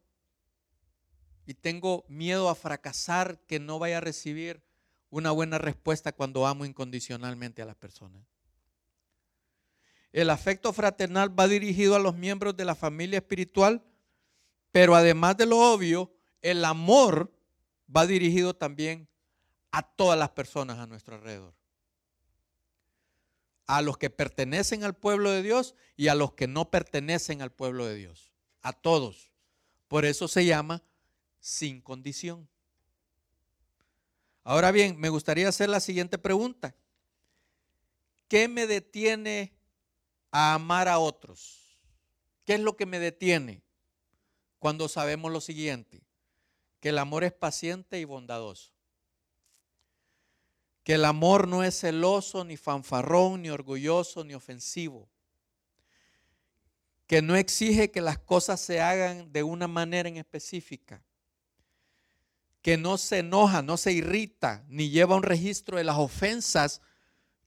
y 1.45 1.55
tengo 1.55 2.05
miedo 2.09 2.49
a 2.49 2.55
fracasar, 2.55 3.41
que 3.47 3.61
no 3.61 3.79
vaya 3.79 3.99
a 3.99 4.03
recibir 4.03 4.63
una 5.11 5.31
buena 5.31 5.59
respuesta 5.59 6.13
cuando 6.13 6.47
amo 6.47 6.65
incondicionalmente 6.65 7.63
a 7.63 7.67
las 7.67 7.77
personas. 7.77 8.23
El 10.13 10.31
afecto 10.31 10.73
fraternal 10.73 11.39
va 11.39 11.49
dirigido 11.49 11.95
a 11.95 11.99
los 11.99 12.17
miembros 12.17 12.57
de 12.57 12.65
la 12.65 12.75
familia 12.75 13.19
espiritual, 13.19 13.85
pero 14.73 14.95
además 14.95 15.37
de 15.37 15.47
lo 15.47 15.59
obvio, 15.59 16.11
el 16.43 16.65
amor 16.65 17.33
va 17.95 18.07
dirigido 18.07 18.55
también 18.55 19.09
a 19.71 19.83
todas 19.83 20.19
las 20.19 20.31
personas 20.31 20.79
a 20.79 20.87
nuestro 20.87 21.17
alrededor. 21.17 21.55
A 23.67 23.83
los 23.83 23.99
que 23.99 24.11
pertenecen 24.11 24.85
al 24.85 24.95
pueblo 24.97 25.31
de 25.31 25.43
Dios 25.43 25.75
y 25.97 26.09
a 26.09 26.15
los 26.15 26.33
que 26.33 26.47
no 26.47 26.71
pertenecen 26.71 27.43
al 27.43 27.53
pueblo 27.53 27.85
de 27.87 27.97
Dios. 27.97 28.33
A 28.63 28.73
todos. 28.73 29.31
Por 29.89 30.05
eso 30.05 30.27
se 30.29 30.45
llama 30.47 30.83
sin 31.41 31.81
condición. 31.81 32.49
Ahora 34.45 34.73
bien, 34.73 34.99
me 34.99 35.11
gustaría 35.11 35.49
hacer 35.49 35.69
la 35.69 35.81
siguiente 35.81 36.17
pregunta. 36.17 36.75
¿Qué 38.29 38.49
me 38.49 38.67
detiene 38.67 39.53
a 40.31 40.55
amar 40.55 40.89
a 40.89 40.99
otros? 40.99 41.79
¿Qué 42.45 42.55
es 42.55 42.61
lo 42.61 42.77
que 42.77 42.87
me 42.87 42.99
detiene 42.99 43.63
cuando 44.59 44.89
sabemos 44.89 45.31
lo 45.31 45.43
siguiente? 45.43 46.08
Que 46.81 46.91
el 46.91 46.99
amor 46.99 47.25
es 47.25 47.33
paciente 47.33 47.99
y 47.99 48.05
bondadoso. 48.05 48.73
Que 50.85 50.95
el 50.95 51.05
amor 51.05 51.49
no 51.49 51.65
es 51.65 51.81
celoso, 51.81 52.45
ni 52.45 52.57
fanfarrón, 52.57 53.43
ni 53.43 53.51
orgulloso, 53.51 54.25
ni 54.25 54.35
ofensivo. 54.35 55.09
Que 57.07 57.21
no 57.21 57.37
exige 57.37 57.91
que 57.91 58.01
las 58.01 58.19
cosas 58.19 58.61
se 58.61 58.81
hagan 58.81 59.33
de 59.33 59.43
una 59.43 59.69
manera 59.69 60.09
en 60.09 60.17
específica. 60.17 61.03
Que 62.63 62.77
no 62.77 62.97
se 62.99 63.19
enoja, 63.19 63.63
no 63.63 63.77
se 63.77 63.93
irrita, 63.93 64.65
ni 64.69 64.91
lleva 64.91 65.17
un 65.17 65.23
registro 65.23 65.77
de 65.79 65.85
las 65.85 65.97
ofensas 65.97 66.81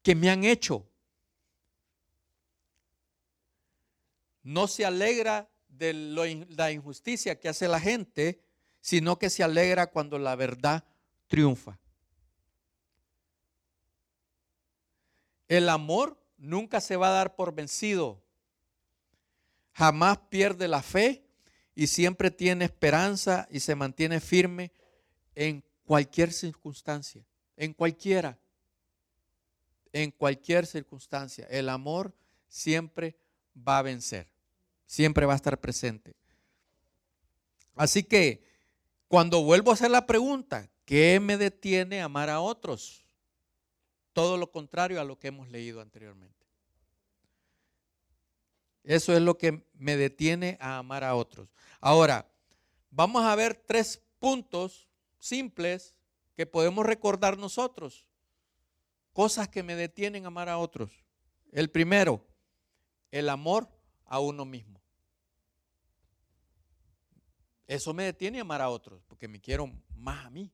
que 0.04 0.16
me 0.16 0.30
han 0.30 0.44
hecho. 0.44 0.88
No 4.44 4.68
se 4.68 4.86
alegra 4.86 5.50
de 5.68 5.94
la 5.94 6.72
injusticia 6.72 7.40
que 7.40 7.50
hace 7.50 7.68
la 7.68 7.80
gente, 7.80 8.42
sino 8.82 9.18
que 9.18 9.30
se 9.30 9.44
alegra 9.44 9.88
cuando 9.88 10.18
la 10.18 10.36
verdad 10.36 10.84
triunfa. 11.28 11.80
El 15.48 15.70
amor 15.70 16.18
nunca 16.38 16.82
se 16.82 16.96
va 16.96 17.10
a 17.10 17.12
dar 17.12 17.36
por 17.36 17.54
vencido. 17.54 18.22
Jamás 19.74 20.18
pierde 20.30 20.68
la 20.68 20.82
fe 20.82 21.24
y 21.76 21.88
siempre 21.88 22.32
tiene 22.32 22.66
esperanza 22.66 23.48
y 23.52 23.60
se 23.60 23.76
mantiene 23.76 24.20
firme 24.20 24.72
en 25.36 25.64
cualquier 25.86 26.34
circunstancia, 26.34 27.26
en 27.56 27.74
cualquiera, 27.74 28.38
en 29.94 30.12
cualquier 30.12 30.66
circunstancia. 30.66 31.46
El 31.50 31.70
amor 31.70 32.14
siempre 32.48 33.16
va 33.56 33.78
a 33.78 33.84
vencer, 33.84 34.28
siempre 34.86 35.26
va 35.26 35.34
a 35.34 35.38
estar 35.38 35.60
presente. 35.60 36.16
Así 37.76 38.04
que 38.04 38.51
cuando 39.12 39.44
vuelvo 39.44 39.72
a 39.72 39.74
hacer 39.74 39.92
la 39.92 40.08
pregunta, 40.08 40.70
¿qué 40.86 41.20
me 41.20 41.36
detiene 41.36 42.02
amar 42.02 42.30
a 42.30 42.40
otros? 42.40 43.04
Todo 44.14 44.38
lo 44.38 44.50
contrario 44.50 45.02
a 45.02 45.04
lo 45.04 45.20
que 45.20 45.28
hemos 45.28 45.50
leído 45.50 45.82
anteriormente. 45.82 46.48
Eso 48.86 49.14
es 49.14 49.22
lo 49.22 49.38
que 49.38 49.68
me 49.74 49.98
detiene 49.98 50.58
a 50.62 50.78
amar 50.78 51.04
a 51.04 51.16
otros. 51.16 51.50
Ahora, 51.82 52.32
vamos 52.90 53.26
a 53.26 53.36
ver 53.36 53.54
tres 53.54 54.02
puntos 54.18 54.88
simples 55.20 55.94
que 56.34 56.46
podemos 56.46 56.86
recordar 56.86 57.38
nosotros. 57.38 58.06
Cosas 59.12 59.50
que 59.50 59.62
me 59.62 59.76
detienen 59.76 60.24
a 60.24 60.28
amar 60.28 60.48
a 60.48 60.58
otros. 60.58 61.04
El 61.52 61.70
primero, 61.70 62.26
el 63.12 63.28
amor 63.28 63.68
a 64.06 64.20
uno 64.20 64.46
mismo. 64.46 64.81
Eso 67.68 67.94
me 67.94 68.04
detiene 68.04 68.40
a 68.40 68.42
amar 68.42 68.62
a 68.62 68.70
otros, 68.70 69.02
porque 69.08 69.28
me 69.28 69.40
quiero 69.40 69.72
más 69.96 70.26
a 70.26 70.30
mí 70.30 70.52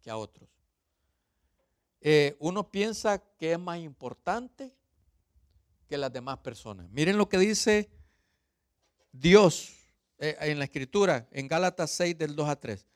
que 0.00 0.10
a 0.10 0.16
otros. 0.16 0.48
Eh, 2.00 2.36
uno 2.40 2.70
piensa 2.70 3.22
que 3.38 3.52
es 3.52 3.58
más 3.58 3.78
importante 3.78 4.74
que 5.88 5.96
las 5.96 6.12
demás 6.12 6.38
personas. 6.38 6.90
Miren 6.90 7.16
lo 7.16 7.28
que 7.28 7.38
dice 7.38 7.90
Dios 9.12 9.74
eh, 10.18 10.36
en 10.40 10.58
la 10.58 10.64
escritura, 10.64 11.28
en 11.30 11.46
Gálatas 11.46 11.90
6 11.92 12.18
del 12.18 12.34
2 12.34 12.48
a 12.48 12.56
3. 12.56 12.86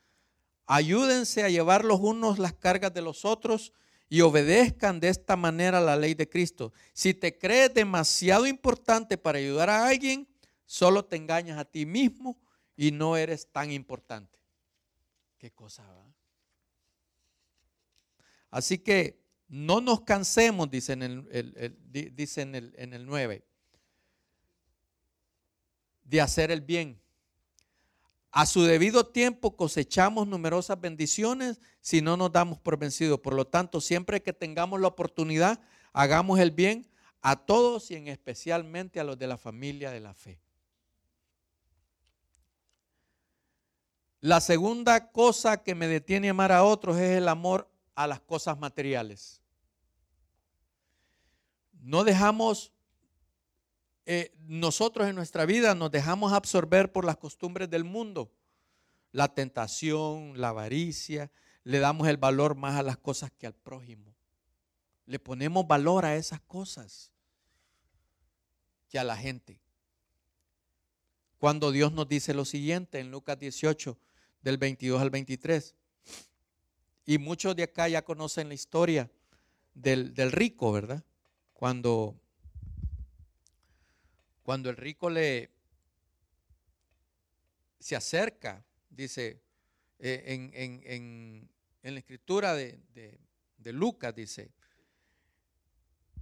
Ayúdense 0.65 1.43
a 1.43 1.49
llevar 1.49 1.85
los 1.85 1.99
unos 2.01 2.39
las 2.39 2.53
cargas 2.53 2.93
de 2.93 3.01
los 3.01 3.23
otros 3.23 3.71
y 4.09 4.21
obedezcan 4.21 4.99
de 4.99 5.09
esta 5.09 5.35
manera 5.35 5.79
la 5.79 5.95
ley 5.95 6.13
de 6.13 6.27
Cristo. 6.27 6.73
Si 6.93 7.13
te 7.13 7.37
crees 7.37 7.73
demasiado 7.73 8.47
importante 8.47 9.17
para 9.17 9.37
ayudar 9.37 9.69
a 9.69 9.87
alguien, 9.87 10.27
solo 10.65 11.05
te 11.05 11.15
engañas 11.15 11.57
a 11.57 11.65
ti 11.65 11.85
mismo 11.85 12.37
y 12.77 12.91
no 12.91 13.17
eres 13.17 13.51
tan 13.51 13.71
importante. 13.71 14.39
¿Qué 15.37 15.51
cosa 15.51 15.83
va? 15.91 16.05
Así 18.49 18.77
que 18.77 19.19
no 19.49 19.81
nos 19.81 20.01
cansemos, 20.01 20.69
dice 20.69 20.93
en 20.93 21.03
el, 21.03 21.27
en 21.31 22.55
el, 22.55 22.73
en 22.77 22.93
el 22.93 23.05
9, 23.05 23.43
de 26.03 26.21
hacer 26.21 26.51
el 26.51 26.61
bien. 26.61 27.01
A 28.31 28.45
su 28.45 28.63
debido 28.63 29.07
tiempo 29.07 29.55
cosechamos 29.55 30.27
numerosas 30.27 30.79
bendiciones 30.79 31.59
si 31.81 32.01
no 32.01 32.15
nos 32.17 32.31
damos 32.31 32.59
por 32.59 32.77
vencidos. 32.77 33.19
Por 33.19 33.33
lo 33.33 33.47
tanto, 33.47 33.81
siempre 33.81 34.21
que 34.21 34.33
tengamos 34.33 34.79
la 34.79 34.87
oportunidad, 34.87 35.59
hagamos 35.93 36.39
el 36.39 36.51
bien 36.51 36.87
a 37.21 37.35
todos 37.35 37.89
y 37.89 37.95
en 37.95 38.07
especialmente 38.07 38.99
a 38.99 39.03
los 39.03 39.17
de 39.17 39.27
la 39.27 39.37
familia 39.37 39.91
de 39.91 39.99
la 40.01 40.13
fe. 40.13 40.39
La 44.19 44.41
segunda 44.41 45.11
cosa 45.11 45.63
que 45.63 45.75
me 45.75 45.87
detiene 45.87 46.29
amar 46.29 46.51
a 46.51 46.63
otros 46.63 46.97
es 46.97 47.17
el 47.17 47.27
amor 47.27 47.69
a 47.93 48.07
las 48.07 48.19
cosas 48.19 48.57
materiales. 48.57 49.41
No 51.81 52.03
dejamos, 52.03 52.73
eh, 54.05 54.33
nosotros 54.39 55.07
en 55.07 55.15
nuestra 55.15 55.45
vida 55.45 55.75
nos 55.75 55.91
dejamos 55.91 56.33
absorber 56.33 56.91
por 56.91 57.05
las 57.05 57.17
costumbres 57.17 57.69
del 57.69 57.83
mundo, 57.83 58.31
la 59.11 59.33
tentación, 59.33 60.39
la 60.39 60.49
avaricia, 60.49 61.31
le 61.63 61.79
damos 61.79 62.07
el 62.07 62.17
valor 62.17 62.55
más 62.55 62.75
a 62.75 62.83
las 62.83 62.97
cosas 62.97 63.31
que 63.37 63.45
al 63.45 63.53
prójimo. 63.53 64.15
Le 65.05 65.19
ponemos 65.19 65.67
valor 65.67 66.05
a 66.05 66.15
esas 66.15 66.41
cosas 66.41 67.11
que 68.89 68.97
a 68.97 69.03
la 69.03 69.15
gente. 69.15 69.61
Cuando 71.37 71.71
Dios 71.71 71.91
nos 71.91 72.07
dice 72.07 72.33
lo 72.33 72.45
siguiente 72.45 72.99
en 72.99 73.11
Lucas 73.11 73.37
18, 73.37 73.97
del 74.41 74.57
22 74.57 75.01
al 75.01 75.09
23. 75.09 75.75
Y 77.05 77.17
muchos 77.17 77.55
de 77.55 77.63
acá 77.63 77.87
ya 77.87 78.01
conocen 78.03 78.47
la 78.47 78.53
historia 78.53 79.11
del, 79.73 80.13
rico, 80.31 80.71
¿verdad? 80.71 81.03
Cuando, 81.53 82.19
cuando 84.43 84.69
el 84.69 84.77
rico 84.77 85.09
le 85.09 85.51
se 87.79 87.95
acerca, 87.95 88.65
dice, 88.89 89.41
eh, 89.99 90.23
en, 90.27 91.49
la 91.83 91.99
escritura 91.99 92.53
de, 92.53 92.79
de 93.57 93.73
Lucas, 93.73 94.13
dice, 94.13 94.51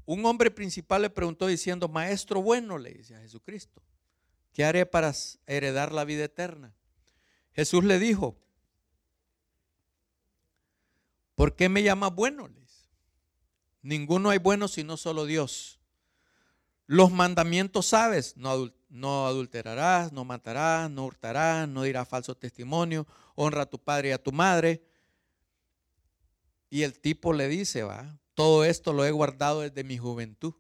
un 0.06 0.24
hombre 0.26 0.52
principal 0.52 1.02
le 1.02 1.10
preguntó 1.10 1.48
diciendo, 1.48 1.88
maestro 1.88 2.42
bueno, 2.42 2.78
le 2.78 2.94
dice 2.94 3.16
a 3.16 3.22
Jesucristo, 3.22 3.82
¿qué 4.56 4.66
haré 4.66 4.88
para 4.88 5.14
heredar 5.46 5.92
la 5.92 6.04
vida 6.04 6.24
eterna? 6.24 6.74
Jesús 7.54 7.84
le 7.84 8.00
dijo, 8.00 8.36
¿Por 11.36 11.56
qué 11.56 11.70
me 11.70 11.84
llamas 11.84 12.16
bueno? 12.16 12.50
Ninguno 13.82 14.32
hay 14.32 14.40
bueno 14.40 14.68
sino 14.68 14.98
solo 14.98 15.26
Dios. 15.26 15.80
Los 16.88 17.12
mandamientos 17.12 17.88
sabes, 17.88 18.36
no, 18.38 18.72
no 18.90 19.28
adulterarás, 19.28 20.12
no 20.12 20.24
matarás, 20.24 20.90
no 20.90 21.06
hurtarás, 21.06 21.68
no 21.68 21.84
dirás 21.84 22.08
falso 22.08 22.36
testimonio, 22.36 23.06
honra 23.36 23.64
a 23.64 23.66
tu 23.66 23.78
padre 23.78 24.10
y 24.10 24.12
a 24.14 24.24
tu 24.24 24.32
madre. 24.32 24.84
Y 26.70 26.84
el 26.84 27.00
tipo 27.00 27.34
le 27.34 27.48
dice, 27.48 27.84
va, 27.84 28.18
todo 28.34 28.64
esto 28.64 28.94
lo 28.94 29.06
he 29.06 29.12
guardado 29.12 29.62
desde 29.62 29.84
mi 29.84 29.98
juventud. 29.98 30.54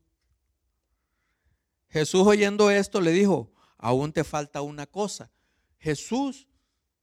Jesús 1.90 2.28
oyendo 2.28 2.70
esto 2.70 3.02
le 3.02 3.12
dijo, 3.12 3.52
aún 3.78 4.14
te 4.14 4.24
falta 4.24 4.62
una 4.62 4.86
cosa. 4.86 5.32
Jesús 5.80 6.48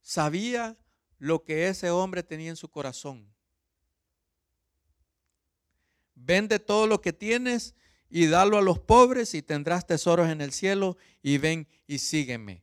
sabía 0.01 0.77
lo 1.19 1.45
que 1.45 1.69
ese 1.69 1.91
hombre 1.91 2.23
tenía 2.23 2.51
en 2.51 2.57
su 2.57 2.69
corazón. 2.69 3.33
Vende 6.15 6.59
todo 6.59 6.87
lo 6.87 7.01
que 7.01 7.13
tienes 7.13 7.75
y 8.11 8.27
dalo 8.27 8.59
a 8.59 8.63
los 8.63 8.79
pobres 8.79 9.35
y 9.35 9.43
tendrás 9.43 9.87
tesoros 9.87 10.29
en 10.29 10.41
el 10.41 10.53
cielo 10.53 10.97
y 11.23 11.39
ven 11.39 11.67
y 11.87 11.99
sígueme. 11.99 12.63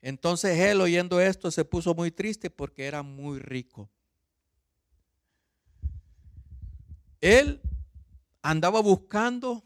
Entonces 0.00 0.58
él 0.58 0.80
oyendo 0.80 1.20
esto 1.20 1.50
se 1.50 1.64
puso 1.64 1.94
muy 1.94 2.10
triste 2.10 2.50
porque 2.50 2.86
era 2.86 3.02
muy 3.02 3.38
rico. 3.38 3.88
Él 7.20 7.60
andaba 8.42 8.80
buscando 8.80 9.62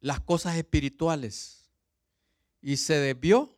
las 0.00 0.20
cosas 0.20 0.56
espirituales 0.56 1.63
y 2.64 2.78
se 2.78 2.94
desvió 2.94 3.56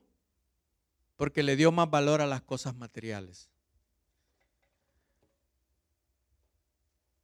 porque 1.16 1.42
le 1.42 1.56
dio 1.56 1.72
más 1.72 1.88
valor 1.88 2.20
a 2.20 2.26
las 2.26 2.42
cosas 2.42 2.76
materiales. 2.76 3.48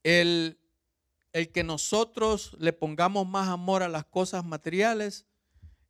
El 0.03 0.59
el 1.33 1.51
que 1.51 1.65
nosotros 1.65 2.55
le 2.59 2.73
pongamos 2.73 3.27
más 3.27 3.49
amor 3.49 3.83
a 3.83 3.89
las 3.89 4.05
cosas 4.05 4.45
materiales, 4.45 5.25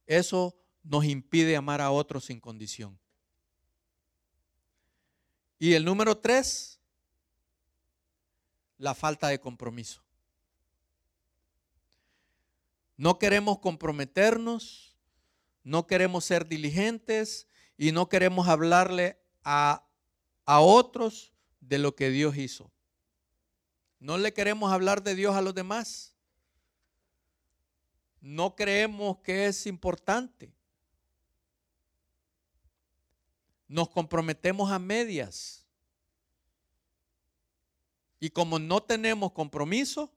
eso 0.06 0.56
nos 0.84 1.04
impide 1.04 1.56
amar 1.56 1.80
a 1.80 1.90
otros 1.90 2.26
sin 2.26 2.40
condición. 2.40 2.98
Y 5.58 5.74
el 5.74 5.84
número 5.84 6.16
tres, 6.16 6.80
la 8.78 8.94
falta 8.94 9.28
de 9.28 9.40
compromiso. 9.40 10.02
No 12.96 13.18
queremos 13.18 13.58
comprometernos, 13.58 14.91
no 15.64 15.86
queremos 15.86 16.24
ser 16.24 16.48
diligentes 16.48 17.46
y 17.76 17.92
no 17.92 18.08
queremos 18.08 18.48
hablarle 18.48 19.18
a, 19.44 19.86
a 20.44 20.60
otros 20.60 21.32
de 21.60 21.78
lo 21.78 21.94
que 21.94 22.10
Dios 22.10 22.36
hizo. 22.36 22.70
No 23.98 24.18
le 24.18 24.32
queremos 24.32 24.72
hablar 24.72 25.02
de 25.02 25.14
Dios 25.14 25.36
a 25.36 25.42
los 25.42 25.54
demás. 25.54 26.14
No 28.20 28.56
creemos 28.56 29.18
que 29.18 29.46
es 29.46 29.66
importante. 29.66 30.52
Nos 33.68 33.88
comprometemos 33.88 34.70
a 34.70 34.78
medias. 34.78 35.66
Y 38.18 38.30
como 38.30 38.58
no 38.58 38.82
tenemos 38.82 39.32
compromiso, 39.32 40.12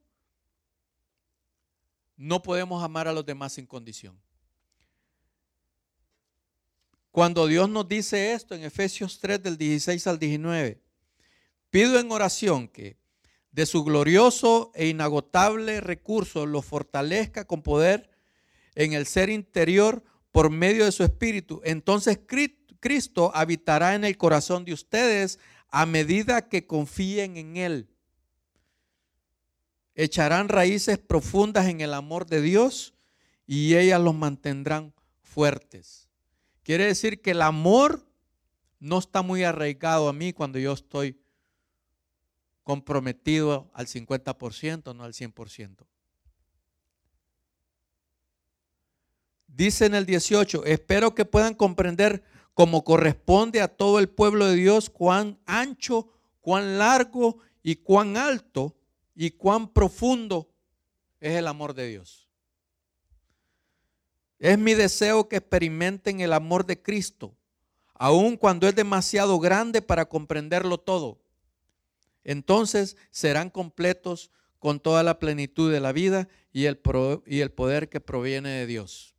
no 2.18 2.42
podemos 2.42 2.84
amar 2.84 3.08
a 3.08 3.14
los 3.14 3.26
demás 3.26 3.54
sin 3.54 3.66
condición. 3.66 4.25
Cuando 7.16 7.48
Dios 7.48 7.70
nos 7.70 7.88
dice 7.88 8.34
esto 8.34 8.56
en 8.56 8.66
Efesios 8.66 9.22
3 9.22 9.42
del 9.42 9.58
16 9.58 10.06
al 10.08 10.20
19, 10.20 10.82
pido 11.70 11.98
en 11.98 12.12
oración 12.12 12.68
que 12.68 12.98
de 13.54 13.66
su 13.66 13.86
glorioso 13.86 14.74
e 14.76 14.90
inagotable 14.90 15.80
recurso 15.80 16.46
lo 16.46 16.62
fortalezca 16.62 17.46
con 17.46 17.62
poder 17.62 18.12
en 18.76 18.92
el 18.92 19.06
ser 19.06 19.30
interior 19.30 20.04
por 20.34 20.50
medio 20.50 20.84
de 20.84 20.92
su 20.92 21.06
espíritu. 21.06 21.62
Entonces 21.64 22.20
Cristo 22.82 23.32
habitará 23.34 23.96
en 23.96 24.04
el 24.04 24.18
corazón 24.18 24.66
de 24.66 24.74
ustedes 24.74 25.40
a 25.70 25.86
medida 25.86 26.50
que 26.50 26.68
confíen 26.68 27.38
en 27.38 27.56
Él. 27.56 27.90
Echarán 29.94 30.50
raíces 30.50 30.98
profundas 30.98 31.68
en 31.68 31.80
el 31.80 31.94
amor 31.94 32.26
de 32.26 32.42
Dios 32.42 32.94
y 33.48 33.78
ellas 33.78 34.02
los 34.02 34.16
mantendrán 34.16 34.94
fuertes. 35.22 36.05
Quiere 36.66 36.88
decir 36.88 37.22
que 37.22 37.30
el 37.32 37.44
amor 37.44 38.04
no 38.80 38.98
está 38.98 39.22
muy 39.22 39.44
arraigado 39.44 40.10
a 40.10 40.14
mí 40.14 40.34
cuando 40.34 40.58
yo 40.58 40.74
estoy 40.74 41.16
comprometido 42.64 43.70
al 43.72 43.86
50%, 43.86 44.96
no 44.96 45.04
al 45.04 45.14
100%. 45.14 45.86
Dice 49.46 49.86
en 49.86 49.94
el 49.94 50.08
18, 50.08 50.66
espero 50.66 51.14
que 51.14 51.24
puedan 51.24 51.54
comprender 51.54 52.24
como 52.56 52.84
corresponde 52.84 53.62
a 53.62 53.68
todo 53.68 54.00
el 54.00 54.10
pueblo 54.10 54.48
de 54.48 54.56
Dios, 54.56 54.90
cuán 54.90 55.40
ancho, 55.46 56.10
cuán 56.42 56.80
largo 56.80 57.38
y 57.62 57.76
cuán 57.76 58.18
alto 58.18 58.76
y 59.14 59.30
cuán 59.30 59.68
profundo 59.68 60.50
es 61.20 61.34
el 61.34 61.46
amor 61.46 61.76
de 61.76 61.90
Dios. 61.90 62.25
Es 64.40 64.58
mi 64.58 64.74
deseo 64.74 65.30
que 65.30 65.38
experimenten 65.38 66.20
el 66.20 66.34
amor 66.34 66.66
de 66.66 66.82
Cristo, 66.82 67.36
aun 67.94 68.38
cuando 68.38 68.68
es 68.68 68.76
demasiado 68.76 69.40
grande 69.40 69.82
para 69.82 70.06
comprenderlo 70.06 70.78
todo. 70.78 71.20
Entonces 72.24 72.98
serán 73.12 73.50
completos 73.50 74.32
con 74.60 74.80
toda 74.80 75.04
la 75.04 75.20
plenitud 75.20 75.72
de 75.72 75.80
la 75.80 75.92
vida 75.92 76.28
y 76.52 76.66
el, 76.66 76.82
y 77.26 77.40
el 77.42 77.52
poder 77.52 77.88
que 77.88 78.02
proviene 78.02 78.50
de 78.50 78.66
Dios. 78.66 79.16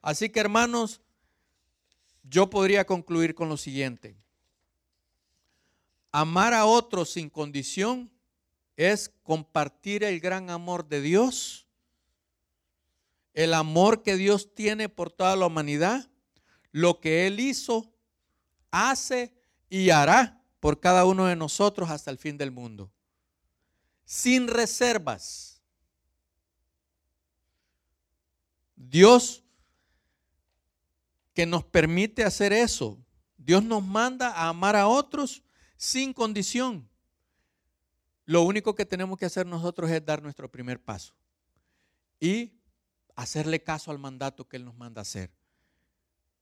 Así 0.00 0.30
que 0.30 0.40
hermanos, 0.40 1.00
yo 2.22 2.48
podría 2.48 2.86
concluir 2.86 3.34
con 3.34 3.48
lo 3.48 3.56
siguiente. 3.56 4.16
Amar 6.12 6.54
a 6.54 6.64
otros 6.64 7.10
sin 7.10 7.28
condición 7.28 8.10
es 8.76 9.10
compartir 9.22 10.04
el 10.04 10.20
gran 10.20 10.50
amor 10.50 10.86
de 10.88 11.00
Dios, 11.00 11.67
el 13.38 13.54
amor 13.54 14.02
que 14.02 14.16
Dios 14.16 14.52
tiene 14.52 14.88
por 14.88 15.12
toda 15.12 15.36
la 15.36 15.46
humanidad, 15.46 16.10
lo 16.72 16.98
que 16.98 17.28
Él 17.28 17.38
hizo, 17.38 17.88
hace 18.72 19.32
y 19.70 19.90
hará 19.90 20.42
por 20.58 20.80
cada 20.80 21.04
uno 21.04 21.26
de 21.26 21.36
nosotros 21.36 21.88
hasta 21.88 22.10
el 22.10 22.18
fin 22.18 22.36
del 22.36 22.50
mundo. 22.50 22.92
Sin 24.04 24.48
reservas. 24.48 25.62
Dios 28.74 29.44
que 31.32 31.46
nos 31.46 31.62
permite 31.62 32.24
hacer 32.24 32.52
eso. 32.52 32.98
Dios 33.36 33.62
nos 33.62 33.84
manda 33.84 34.30
a 34.30 34.48
amar 34.48 34.74
a 34.74 34.88
otros 34.88 35.44
sin 35.76 36.12
condición. 36.12 36.90
Lo 38.24 38.42
único 38.42 38.74
que 38.74 38.84
tenemos 38.84 39.16
que 39.16 39.26
hacer 39.26 39.46
nosotros 39.46 39.88
es 39.92 40.04
dar 40.04 40.24
nuestro 40.24 40.50
primer 40.50 40.82
paso 40.82 41.14
y 42.18 42.57
hacerle 43.18 43.60
caso 43.64 43.90
al 43.90 43.98
mandato 43.98 44.46
que 44.46 44.56
Él 44.56 44.64
nos 44.64 44.76
manda 44.76 45.02
hacer. 45.02 45.32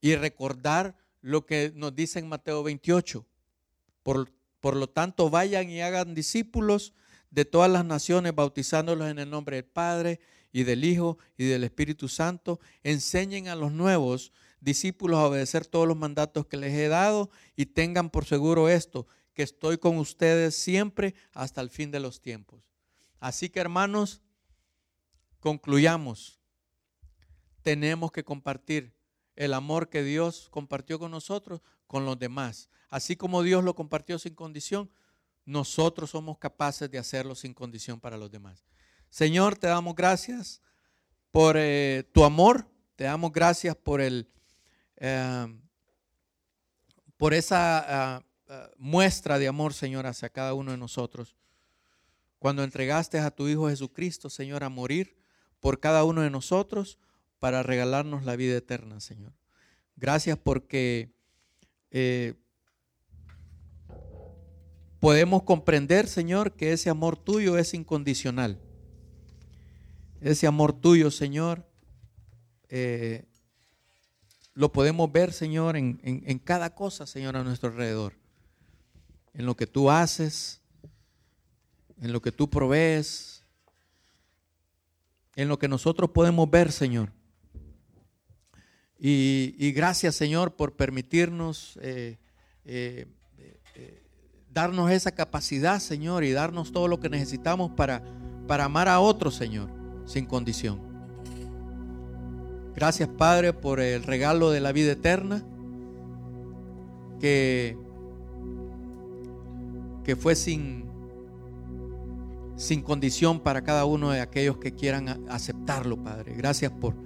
Y 0.03 0.15
recordar 0.15 0.95
lo 1.23 1.47
que 1.47 1.73
nos 1.75 1.97
dice 1.97 2.19
en 2.19 2.29
Mateo 2.29 2.63
28. 2.63 3.25
Por, 4.03 4.31
por 4.61 4.77
lo 4.77 4.87
tanto, 4.87 5.31
vayan 5.31 5.71
y 5.71 5.81
hagan 5.81 6.15
discípulos 6.15 6.93
de 7.31 7.47
todas 7.47 7.71
las 7.71 7.87
naciones, 7.87 8.35
bautizándolos 8.35 9.09
en 9.09 9.19
el 9.19 9.31
nombre 9.31 9.57
del 9.57 9.65
Padre 9.65 10.21
y 10.53 10.65
del 10.65 10.85
Hijo 10.85 11.17
y 11.39 11.47
del 11.47 11.65
Espíritu 11.65 12.09
Santo. 12.09 12.61
Enseñen 12.83 13.49
a 13.49 13.57
los 13.57 13.73
nuevos 13.73 14.31
discípulos 14.61 15.19
a 15.19 15.27
obedecer 15.29 15.65
todos 15.65 15.89
los 15.89 15.97
mandatos 15.97 16.45
que 16.45 16.59
les 16.59 16.75
he 16.75 16.89
dado 16.89 17.31
y 17.57 17.65
tengan 17.65 18.11
por 18.11 18.27
seguro 18.27 18.69
esto, 18.69 19.07
que 19.33 19.43
estoy 19.43 19.79
con 19.79 19.97
ustedes 19.97 20.55
siempre 20.55 21.15
hasta 21.33 21.63
el 21.63 21.71
fin 21.71 21.91
de 21.91 22.01
los 22.01 22.21
tiempos. 22.21 22.61
Así 23.19 23.49
que 23.49 23.61
hermanos, 23.61 24.21
concluyamos. 25.41 26.37
Tenemos 27.67 28.13
que 28.13 28.23
compartir 28.23 28.95
el 29.35 29.53
amor 29.53 29.89
que 29.89 30.05
Dios 30.05 30.49
compartió 30.51 31.01
con 31.01 31.11
nosotros, 31.11 31.63
con 31.89 32.05
los 32.05 32.17
demás. 32.17 32.69
Así 32.89 33.17
como 33.17 33.43
Dios 33.43 33.65
lo 33.65 33.75
compartió 33.75 34.21
sin 34.21 34.37
condición, 34.37 34.89
nosotros 35.45 36.11
somos 36.11 36.39
capaces 36.39 36.89
de 36.89 36.99
hacerlo 36.99 37.35
sin 37.35 37.55
condición 37.55 37.99
para 37.99 38.17
los 38.17 38.31
demás. 38.31 38.65
Señor, 39.11 39.57
te 39.57 39.67
damos 39.67 39.97
gracias 39.97 40.63
por 41.33 41.57
eh, 41.59 42.09
tu 42.13 42.23
amor, 42.23 42.69
te 42.95 43.03
damos 43.03 43.33
gracias 43.33 43.75
por 43.75 44.01
el 44.01 44.29
Em, 44.97 45.61
por 47.19 47.35
esa 47.35 48.17
ah, 48.17 48.23
ah, 48.49 48.71
muestra 48.79 49.39
de 49.39 49.49
amor, 49.49 49.75
Señor, 49.75 50.07
hacia 50.07 50.31
cada 50.31 50.55
uno 50.55 50.71
de 50.71 50.79
nosotros. 50.79 51.37
Cuando 52.39 52.63
entregaste 52.65 53.19
a 53.19 53.31
tu 53.31 53.49
Hijo 53.49 53.69
Jesucristo, 53.69 54.31
Señor, 54.31 54.65
a 54.65 54.69
morir 54.69 55.17
por 55.61 55.81
cada 55.81 56.05
uno 56.05 56.23
de 56.23 56.31
nosotros 56.31 56.99
para 57.39 57.63
regalarnos 57.63 58.25
la 58.25 58.37
vida 58.37 58.57
eterna, 58.57 59.01
Señor. 59.01 59.33
Gracias 59.97 60.39
porque 60.39 61.15
eh, 61.91 62.35
podemos 65.01 65.43
comprender, 65.45 66.09
Señor, 66.09 66.53
que 66.53 66.73
ese 66.73 66.91
amor 66.91 67.17
tuyo 67.17 67.59
es 67.59 67.75
incondicional. 67.75 68.61
Ese 70.21 70.47
amor 70.47 70.73
tuyo, 70.73 71.11
Señor, 71.11 71.67
eh, 72.69 73.25
lo 74.55 74.73
podemos 74.73 75.13
ver, 75.13 75.33
Señor, 75.33 75.77
en, 75.77 76.41
cada 76.43 76.75
cosa, 76.75 77.07
Señor, 77.07 77.37
a 77.37 77.45
nuestro 77.45 77.69
alrededor. 77.69 78.15
En 79.35 79.45
lo 79.45 79.55
que 79.55 79.67
tú 79.67 79.91
haces, 79.91 80.63
en 82.01 82.13
lo 82.13 82.23
que 82.23 82.33
tú 82.33 82.49
provees, 82.49 83.45
en 85.35 85.49
lo 85.49 85.59
que 85.59 85.69
nosotros 85.69 86.11
podemos 86.11 86.51
ver, 86.51 86.73
Señor. 86.73 87.13
Y, 88.99 89.73
gracias, 89.73 90.15
Señor, 90.15 90.57
por 90.57 90.73
permitirnos 90.73 91.79
eh, 91.83 92.17
eh, 92.65 93.07
eh, 93.75 94.03
darnos 94.53 94.91
esa 94.91 95.13
capacidad, 95.13 95.81
Señor, 95.81 96.25
y 96.25 96.33
darnos 96.33 96.73
todo 96.73 96.89
lo 96.89 96.99
que 96.99 97.11
necesitamos 97.11 97.71
para, 97.73 98.03
para 98.47 98.65
amar 98.65 98.89
a 98.89 99.01
otros, 99.01 99.35
Señor, 99.35 99.69
sin 100.07 100.25
condición. 100.25 100.81
Gracias 102.75 103.09
Padre 103.09 103.55
por 103.55 103.81
el 103.81 104.03
regalo 104.03 104.51
de 104.51 104.61
la 104.61 104.71
vida 104.71 104.93
eterna 104.93 105.43
que, 107.19 107.79
que 110.05 110.15
fue 110.15 110.35
sin, 110.35 110.85
sin 112.57 112.83
condición 112.83 113.41
para 113.41 113.65
cada 113.65 113.87
uno 113.87 114.11
de 114.11 114.21
aquellos 114.21 114.59
que 114.59 114.75
quieran 114.75 115.25
aceptarlo, 115.31 115.97
Padre. 115.97 116.35
Gracias 116.35 116.71
por 116.71 117.06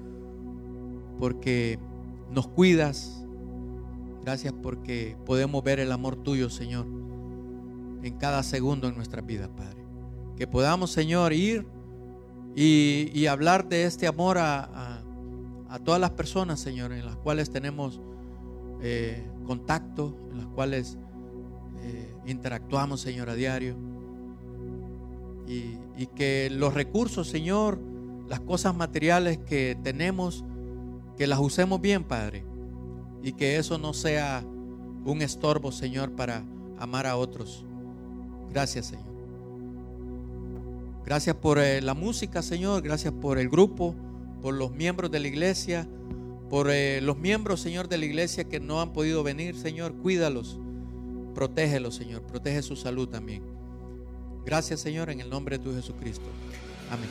porque 1.20 1.78
nos 2.32 2.48
cuidas. 2.48 3.24
Gracias 4.22 4.52
porque 4.60 5.16
podemos 5.24 5.62
ver 5.62 5.78
el 5.78 5.92
amor 5.92 6.16
tuyo, 6.16 6.50
Señor, 6.50 6.86
en 8.02 8.16
cada 8.18 8.42
segundo 8.42 8.88
en 8.88 8.96
nuestra 8.96 9.22
vida, 9.22 9.48
Padre. 9.54 9.84
Que 10.36 10.46
podamos, 10.46 10.90
Señor, 10.90 11.32
ir 11.32 11.66
y, 12.56 13.26
hablar 13.26 13.68
de 13.68 13.84
este 13.84 14.08
amor 14.08 14.38
a 14.38 15.04
todas 15.84 16.00
las 16.00 16.10
personas, 16.10 16.58
Señor, 16.58 16.92
en 16.92 17.06
las 17.06 17.16
cuales 17.16 17.50
tenemos 17.50 18.00
eh, 18.82 19.22
contacto, 19.44 20.16
en 20.30 20.38
las 20.38 20.46
cuales 20.46 20.96
eh, 21.82 22.14
interactuamos, 22.26 23.00
Señor, 23.00 23.28
a 23.28 23.34
diario. 23.34 23.76
Y, 25.46 25.76
y 25.96 26.06
que 26.14 26.48
los 26.50 26.72
recursos, 26.72 27.28
Señor, 27.28 27.78
las 28.28 28.40
cosas 28.40 28.74
materiales 28.74 29.38
que 29.38 29.76
tenemos, 29.82 30.44
que 31.20 31.26
las 31.26 31.38
usemos 31.38 31.82
bien, 31.82 32.02
Padre. 32.02 32.46
Y 33.22 33.32
que 33.32 33.58
eso 33.58 33.76
no 33.76 33.92
sea 33.92 34.42
un 35.04 35.20
estorbo, 35.20 35.70
Señor, 35.70 36.12
para 36.12 36.42
amar 36.78 37.06
a 37.06 37.18
otros. 37.18 37.62
Gracias, 38.48 38.86
Señor. 38.86 39.04
Gracias 41.04 41.36
por 41.36 41.58
eh, 41.58 41.82
la 41.82 41.92
música, 41.92 42.40
Señor. 42.40 42.80
Gracias 42.80 43.12
por 43.12 43.38
el 43.38 43.50
grupo 43.50 43.94
por 44.40 44.54
los 44.54 44.72
miembros 44.72 45.10
de 45.10 45.20
la 45.20 45.28
iglesia, 45.28 45.86
por 46.48 46.70
eh, 46.70 47.02
los 47.02 47.18
miembros, 47.18 47.60
Señor, 47.60 47.90
de 47.90 47.98
la 47.98 48.06
iglesia 48.06 48.44
que 48.44 48.58
no 48.58 48.80
han 48.80 48.94
podido 48.94 49.22
venir, 49.22 49.58
Señor, 49.58 49.92
cuídalos, 49.96 50.58
protégelos, 51.34 51.96
Señor, 51.96 52.22
protege 52.22 52.62
su 52.62 52.76
salud 52.76 53.10
también. 53.10 53.42
Gracias, 54.46 54.80
Señor, 54.80 55.10
en 55.10 55.20
el 55.20 55.28
nombre 55.28 55.58
de 55.58 55.64
tu 55.64 55.74
Jesucristo. 55.74 56.24
Amén. 56.90 57.10